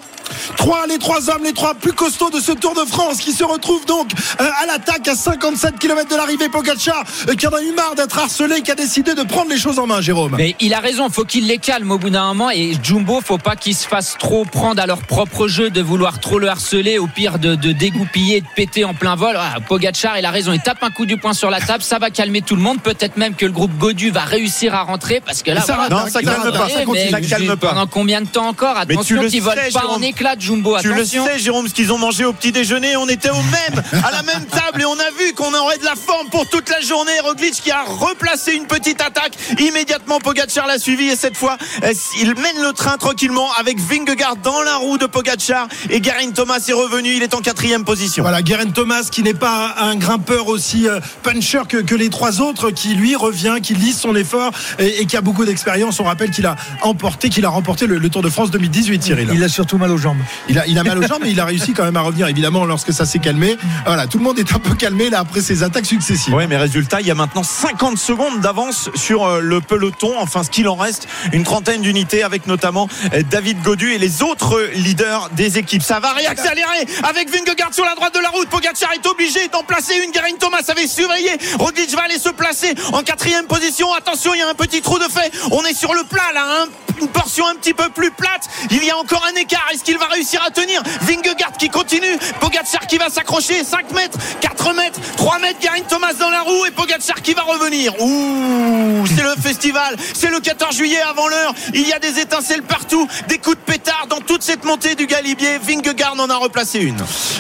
[0.58, 3.44] Trois, les trois hommes, les trois plus costauds de ce Tour de France qui se
[3.44, 6.50] retrouvent donc euh, à l'attaque à 57 km de l'arrivée.
[6.50, 9.58] Pogacar euh, qui en a eu marre d'être harcelé, qui a décidé de prendre les
[9.58, 10.36] choses en main, Jérôme.
[10.38, 13.38] Mais il a raison, faut qu'il les calme au bout d'un moment et Jumbo, faut
[13.38, 16.98] pas qu'ils se fassent trop prendre à leur propre jeu, de vouloir trop le harceler,
[16.98, 19.36] au pire de, de dégoupiller, de péter en plein vol.
[19.38, 22.00] Ah, Pogacar, il a raison, il tape un coup du poing sur la table, ça
[22.00, 22.82] va calmer tout le monde.
[22.82, 25.96] Peut-être même que le groupe Godu va réussir à rentrer parce que là, ça voilà,
[25.96, 27.70] va, non, ça calme pas, ça continue, ça calme pas.
[27.70, 28.78] Pendant combien de temps encore?
[28.78, 29.98] Attention qu'ils volent sais, pas Jérôme.
[29.98, 30.78] en éclat, Jumbo.
[30.80, 32.96] Tu le sais, Jérôme, ce qu'ils ont mangé au petit déjeuner.
[32.98, 35.86] On était au même, à la même table et on a vu qu'on aurait de
[35.86, 37.12] la forme pour toute la journée.
[37.24, 39.34] Roglic qui a replacé une petite attaque.
[39.60, 44.38] Immédiatement, Pogacar l'a suivi et cette fois, euh, il mène le train tranquillement avec Vingegaard
[44.38, 47.10] dans la roue de Pogacar et Garin Thomas est revenu.
[47.16, 48.24] Il est en quatrième position.
[48.24, 52.42] Voilà, Guerin Thomas qui n'est pas un grimpeur aussi euh, puncher que, que les trois
[52.42, 56.00] autres, qui lui revient, qui lise son effort et, et qui a beaucoup d'expérience.
[56.00, 59.30] On rappelle qu'il a emporté, qu'il a remporté le, le Tour de France 2018, Cyril.
[59.34, 60.18] Il a surtout mal aux jambes.
[60.50, 62.28] Il a, il a mal aux jambes, mais il a réussi quand même à revenir,
[62.28, 63.58] évidemment, lorsque ça s'est calmé.
[63.86, 66.34] Voilà, tout le monde est un peu calmé là après ces attaques successives.
[66.34, 70.14] Ouais, mais résultat, il y a maintenant 50 secondes d'avance sur euh, le peloton.
[70.20, 74.24] Enfin, ce qu'il en reste, une trentaine d'unités avec notamment euh, David Godu et les
[74.24, 75.84] autres leaders des équipes.
[75.84, 78.50] Ça va réaccélérer avec Vingegaard sur la droite de la route.
[78.50, 80.12] Pogacar est obligé d'en placer une.
[80.12, 81.32] Garin Thomas avait surveillé.
[81.58, 83.94] Roglic va aller se placer en quatrième position.
[83.94, 85.32] Attention, il y a un petit trou de fait.
[85.52, 86.66] On est sur le plat là, hein.
[87.00, 88.50] une portion un petit peu plus plate.
[88.70, 89.66] Il y a encore un écart.
[89.72, 90.84] Est-ce qu'il va réussir à tenir?
[91.00, 92.18] Vingegaard qui continue.
[92.42, 93.64] Pogacar qui va s'accrocher.
[93.64, 95.60] 5 mètres, 4 mètres, 3 mètres.
[95.62, 97.94] Garin Thomas dans la roue et Pogacar qui va revenir.
[98.02, 99.96] Ouh, c'est le festival.
[100.14, 101.54] C'est le 14 juillet avant l'heure.
[101.74, 105.06] Il y a des étincelles partout, des coups de pétard dans toute cette montée du
[105.08, 105.58] Galibier.
[105.60, 106.98] Vingegaard en a replacé une.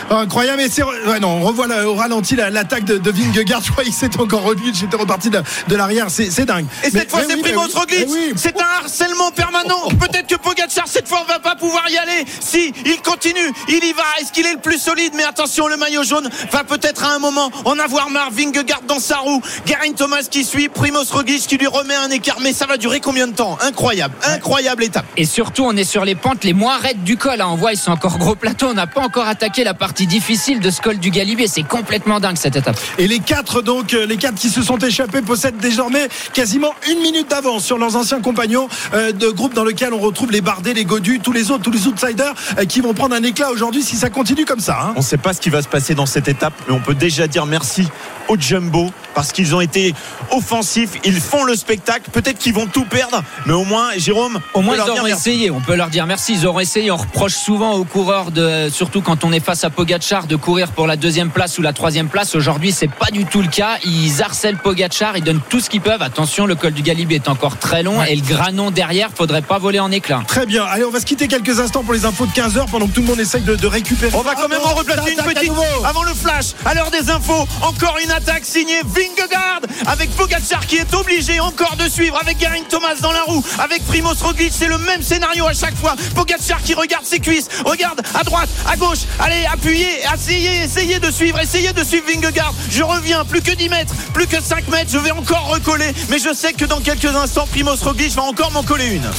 [0.09, 3.11] Oh, incroyable, mais c'est ouais, non, on revoit la- au ralenti la- l'attaque de, de
[3.11, 3.61] Vingegaard.
[3.65, 6.07] Je crois qu'il s'est encore revenu, j'étais reparti de, de l'arrière.
[6.09, 6.65] C'est c'est dingue.
[6.83, 8.07] Et Mais- cette fois, mais c'est oui, Primoz Roglic.
[8.09, 8.33] oui.
[8.35, 9.87] C'est un harcèlement permanent.
[9.99, 12.25] Peut-être que Pogacar, cette fois, va pas pouvoir y aller.
[12.39, 14.03] Si, il continue, il y va.
[14.19, 15.13] Est-ce qu'il est le plus solide?
[15.15, 18.29] Mais attention, le maillot jaune va peut-être à un moment en avoir marre.
[18.31, 19.41] Vingegaard dans sa roue.
[19.65, 20.69] Garin Thomas qui suit.
[20.69, 22.37] Primoz Roglic qui lui remet un écart.
[22.41, 23.57] Mais ça va durer combien de temps?
[23.61, 25.05] Incroyable, incroyable étape.
[25.17, 27.39] Et surtout, on est sur les pentes les moins raides du col.
[27.39, 27.47] hein.
[27.49, 28.67] On voit, ils sont encore gros plateaux.
[28.69, 31.47] On n'a pas encore attaqué la partie difficile de ce col du Galibier.
[31.47, 32.77] C'est complètement dingue cette étape.
[32.97, 36.99] Et les quatre, donc, euh, les quatre qui se sont échappés possèdent désormais quasiment une
[36.99, 40.73] minute d'avance sur leurs anciens compagnons euh, de groupe dans lequel on retrouve les Bardet,
[40.73, 43.81] les Godus, tous les autres, tous les outsiders euh, qui vont prendre un éclat aujourd'hui
[43.81, 44.77] si ça continue comme ça.
[44.81, 44.93] hein.
[44.95, 46.95] On ne sait pas ce qui va se passer dans cette étape, mais on peut
[46.95, 47.87] déjà dire merci
[48.31, 49.93] au Jumbo parce qu'ils ont été
[50.31, 52.09] offensifs, ils font le spectacle.
[52.11, 54.85] Peut-être qu'ils vont tout perdre, mais au moins, Jérôme, Au on moins, peut ils leur
[54.85, 55.29] dire auront merci.
[55.31, 55.51] essayé.
[55.51, 56.33] On peut leur dire merci.
[56.33, 56.91] Ils auront essayé.
[56.91, 60.71] On reproche souvent aux coureurs, de, surtout quand on est face à Pogachar, de courir
[60.71, 62.35] pour la deuxième place ou la troisième place.
[62.35, 63.77] Aujourd'hui, c'est pas du tout le cas.
[63.83, 65.17] Ils harcèlent Pogachar.
[65.17, 66.01] Ils donnent tout ce qu'ils peuvent.
[66.01, 69.57] Attention, le col du Galibier est encore très long et le granon derrière, faudrait pas
[69.57, 70.21] voler en éclats.
[70.27, 70.63] Très bien.
[70.63, 73.01] Allez, on va se quitter quelques instants pour les infos de 15h pendant que tout
[73.01, 74.15] le monde essaye de, de récupérer.
[74.15, 75.63] On va quand même en replacer une petite nouveau.
[75.83, 76.53] avant le flash.
[76.65, 81.75] À l'heure des infos, encore une attaque signée Vingegaard avec Pogacar qui est obligé encore
[81.75, 84.51] de suivre avec Garin Thomas dans la roue, avec Primoz Roglic.
[84.55, 85.95] C'est le même scénario à chaque fois.
[86.15, 88.99] Pogacar qui regarde ses cuisses, regarde à droite, à gauche.
[89.19, 92.53] Allez, appuyez, essayez, essayez de suivre, essayez de suivre Vingegaard.
[92.69, 94.91] Je reviens, plus que 10 mètres, plus que 5 mètres.
[94.91, 98.51] Je vais encore recoller, mais je sais que dans quelques instants, Primoz Roglic va encore
[98.51, 99.09] m'en coller une.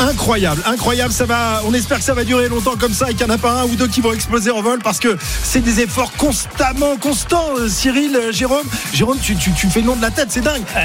[0.00, 1.12] Incroyable, incroyable.
[1.12, 1.62] Ça va.
[1.66, 3.52] On espère que ça va durer longtemps comme ça et qu'il n'y en a pas
[3.52, 7.50] un ou deux qui vont exploser en vol parce que c'est des efforts constamment constants.
[7.58, 10.40] euh, Cyril, euh, Jérôme, Jérôme, tu, tu, tu fais le nom de la tête, c'est
[10.40, 10.64] dingue.
[10.76, 10.80] Euh,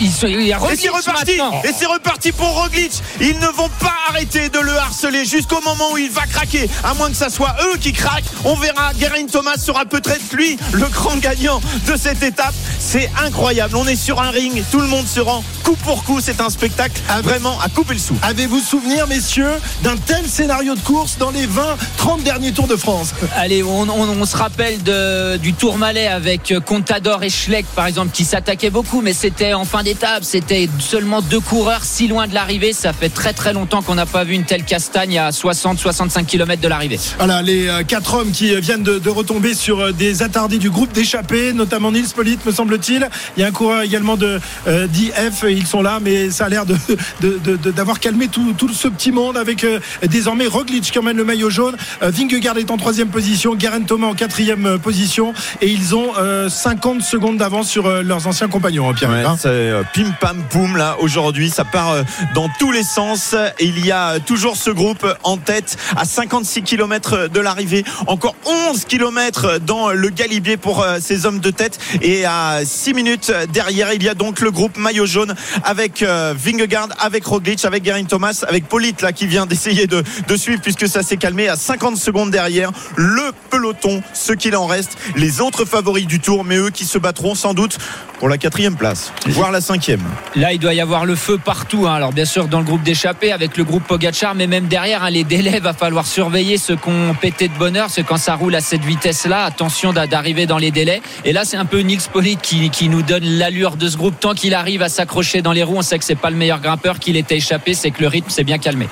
[0.00, 1.60] il a Et c'est reparti maintenant.
[1.64, 2.92] Et c'est reparti pour Roglic.
[3.20, 6.70] Ils ne vont pas arrêter de le harceler jusqu'au moment où il va craquer.
[6.84, 8.22] À moins que ça soit eux qui craquent.
[8.44, 12.54] On verra, Geraint Thomas sera peut-être lui le grand gagnant de cette étape.
[12.78, 14.62] C'est incroyable, on est sur un ring.
[14.70, 16.20] Tout le monde se rend coup pour coup.
[16.20, 18.14] C'est un spectacle vraiment à couper le sou.
[18.22, 19.50] Avez-vous souvenir, messieurs,
[19.82, 23.14] d'un tel scénario de course dans les 20-30 derniers Tours de France?
[23.36, 27.86] Allez, on, on- on se rappelle de- du Tourmalet avec Contador Contador et Schleck, par
[27.86, 30.22] exemple, qui s'attaquaient beaucoup, mais c'était en fin d'étape.
[30.22, 32.74] C'était seulement deux coureurs si loin de l'arrivée.
[32.74, 36.60] Ça fait très très longtemps qu'on n'a pas vu une telle castagne à 60-65 km
[36.60, 37.00] de l'arrivée.
[37.16, 40.68] Voilà, les euh, quatre hommes qui viennent de, de retomber sur euh, des attardés du
[40.68, 43.08] groupe d'échappés, notamment Nils Polite, me semble-t-il.
[43.38, 44.38] Il y a un coureur également de
[44.68, 46.76] euh, d'IF, ils sont là, mais ça a l'air de,
[47.22, 50.98] de- de- de- d'avoir calmé tout, tout ce petit monde avec euh, désormais Roglic qui
[50.98, 51.76] emmène le maillot jaune.
[52.02, 55.32] Euh, Vingegaard est en troisième position, Garen Thomas en quatrième euh, position,
[55.62, 56.50] et ils ont euh,
[56.80, 59.10] 50 secondes d'avance sur euh, leurs anciens compagnons, hein, Pierre.
[59.10, 59.36] Ouais, hein.
[59.38, 61.50] c'est euh, pim pam poum là aujourd'hui.
[61.50, 62.04] Ça part euh,
[62.34, 63.34] dans tous les sens.
[63.58, 67.84] Et il y a toujours ce groupe en tête à 56 km de l'arrivée.
[68.06, 68.34] Encore
[68.70, 71.78] 11 km dans le galibier pour euh, ces hommes de tête.
[72.00, 76.88] Et à 6 minutes derrière il y a donc le groupe maillot jaune avec Vingegaard
[76.98, 80.88] avec Roglic avec Geraint Thomas avec Polite là qui vient d'essayer de, de suivre puisque
[80.88, 82.70] ça s'est calmé à 50 secondes derrière.
[82.96, 84.96] Le peloton ce qu'il en reste.
[85.16, 87.78] Les autres favoris du tour mais eux qui se battront sans doute
[88.18, 90.02] pour la quatrième place, voire la cinquième.
[90.36, 91.86] Là, il doit y avoir le feu partout.
[91.86, 91.94] hein.
[91.94, 95.10] Alors, bien sûr, dans le groupe d'échappés, avec le groupe Pogachar, mais même derrière, hein,
[95.10, 97.88] les délais, va falloir surveiller ceux qu'on pété de bonheur.
[97.90, 101.00] C'est quand ça roule à cette vitesse-là, attention d'a- d'arriver dans les délais.
[101.24, 104.20] Et là, c'est un peu Nils Polite qui, qui nous donne l'allure de ce groupe.
[104.20, 106.60] Tant qu'il arrive à s'accrocher dans les roues, on sait que c'est pas le meilleur
[106.60, 108.88] grimpeur, qu'il était échappé, c'est que le rythme s'est bien calmé.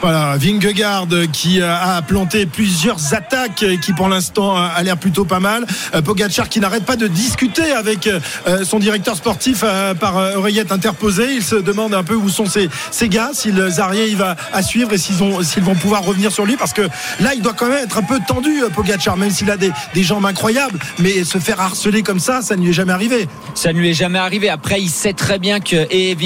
[0.00, 4.96] Voilà, Vingegaard qui euh, a planté plusieurs attaques euh, qui pour l'instant euh, a l'air
[4.96, 5.66] plutôt pas mal.
[6.04, 10.72] Pogacar qui n'arrête pas de discuter avec euh, euh, son directeur sportif euh, par oreillette
[10.72, 11.34] interposée.
[11.34, 14.92] Il se demande un peu où sont ses, ses gars, s'ils arrivent à, à suivre
[14.92, 16.82] et s'ils ont- s'ils vont pouvoir revenir sur lui parce que
[17.20, 20.24] là il doit quand même être un peu tendu Pogacar même s'il a des, jambes
[20.26, 23.28] incroyables mais se faire harceler comme ça ça ne lui est jamais arrivé.
[23.54, 24.48] Ça ne lui est jamais arrivé.
[24.48, 26.16] Après, il sait très bien que et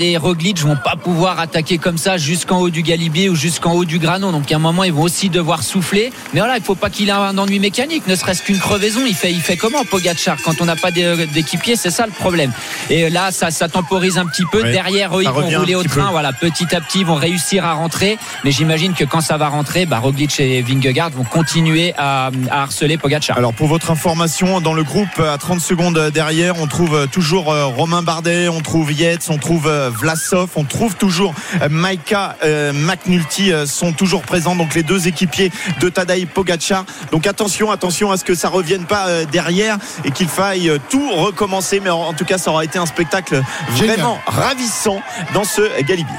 [0.00, 3.84] et Roglic vont pas pouvoir attaquer comme ça jusqu'en haut du Galibier ou jusqu'en haut
[3.84, 4.32] du Granon.
[4.32, 6.12] Donc, à un moment, ils vont aussi devoir souffler.
[6.32, 9.00] Mais voilà, il faut pas qu'il ait un ennui mécanique, ne serait-ce qu'une crevaison.
[9.06, 12.12] Il fait, il fait comment, Pogacar, quand on n'a pas d'é- d'équipier C'est ça le
[12.12, 12.52] problème.
[12.88, 14.62] Et là, ça, ça temporise un petit peu.
[14.62, 16.06] Ouais, Derrière, eux, ils vont rouler au train.
[16.06, 16.10] peu.
[16.10, 18.18] Voilà, petit à petit, ils vont réussir à rentrer.
[18.44, 22.62] Mais j'imagine que quand ça va rentrer, bah, Roglic et Vingegaard vont continuer à, à
[22.62, 23.36] harceler Pogacar.
[23.38, 27.66] Alors pour votre information, dans le groupe à 30 secondes derrière, on trouve toujours euh,
[27.66, 32.72] Romain Bardet, on trouve Yates, on trouve euh, Vlasov, on trouve toujours euh, Maika euh,
[32.72, 35.50] McNulty euh, sont toujours présents, donc les deux équipiers
[35.80, 36.84] de Tadej Pogacar.
[37.12, 40.76] Donc attention, attention à ce que ça revienne pas euh, derrière et qu'il faille euh,
[40.90, 41.80] tout recommencer.
[41.80, 43.42] Mais en, tout cas, ça aura été un spectacle
[43.74, 43.96] Génial.
[43.96, 45.00] vraiment ravissant
[45.32, 46.14] dans ce Galibier.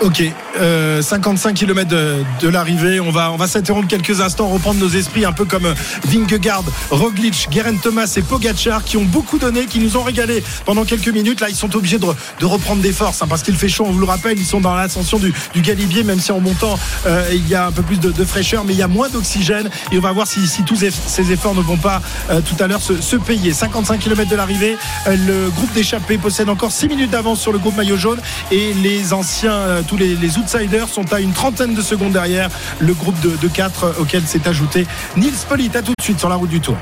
[0.00, 0.22] Ok,
[0.60, 3.00] euh, 55 km de, de l'arrivée.
[3.00, 5.74] On va, on va s'interrompre quelques instants, reprendre nos esprits, un peu comme euh,
[6.06, 10.84] Vingegaard, Roglic, Geraint Thomas et Pogacar, qui ont beaucoup donné, qui nous ont régalé pendant
[10.84, 11.40] quelques minutes.
[11.40, 12.06] Là, ils sont obligés de,
[12.40, 13.84] de reprendre des forces, hein, parce qu'il fait chaud.
[13.86, 16.78] On vous le rappelle, ils sont dans l'ascension du, du Galibier, même si en montant,
[17.06, 19.08] euh, il y a un peu plus de, de fraîcheur, mais il y a moins
[19.08, 19.68] d'oxygène.
[19.92, 22.00] Et on va voir si, si tous ces efforts ne vont pas
[22.30, 23.52] euh, tout à l'heure se, se payer.
[23.52, 24.76] 55 km de l'arrivée.
[25.06, 28.72] Euh, le groupe d'échappés possède encore 6 minutes d'avance sur le groupe maillot jaune et
[28.74, 32.94] les anciens, euh, tous les, les outsiders sont à une trentaine de secondes derrière le
[32.94, 34.86] groupe de, 4 auquel s'est ajouté
[35.16, 35.76] Nils Polite.
[35.76, 36.76] À tout de suite sur la route du Tour.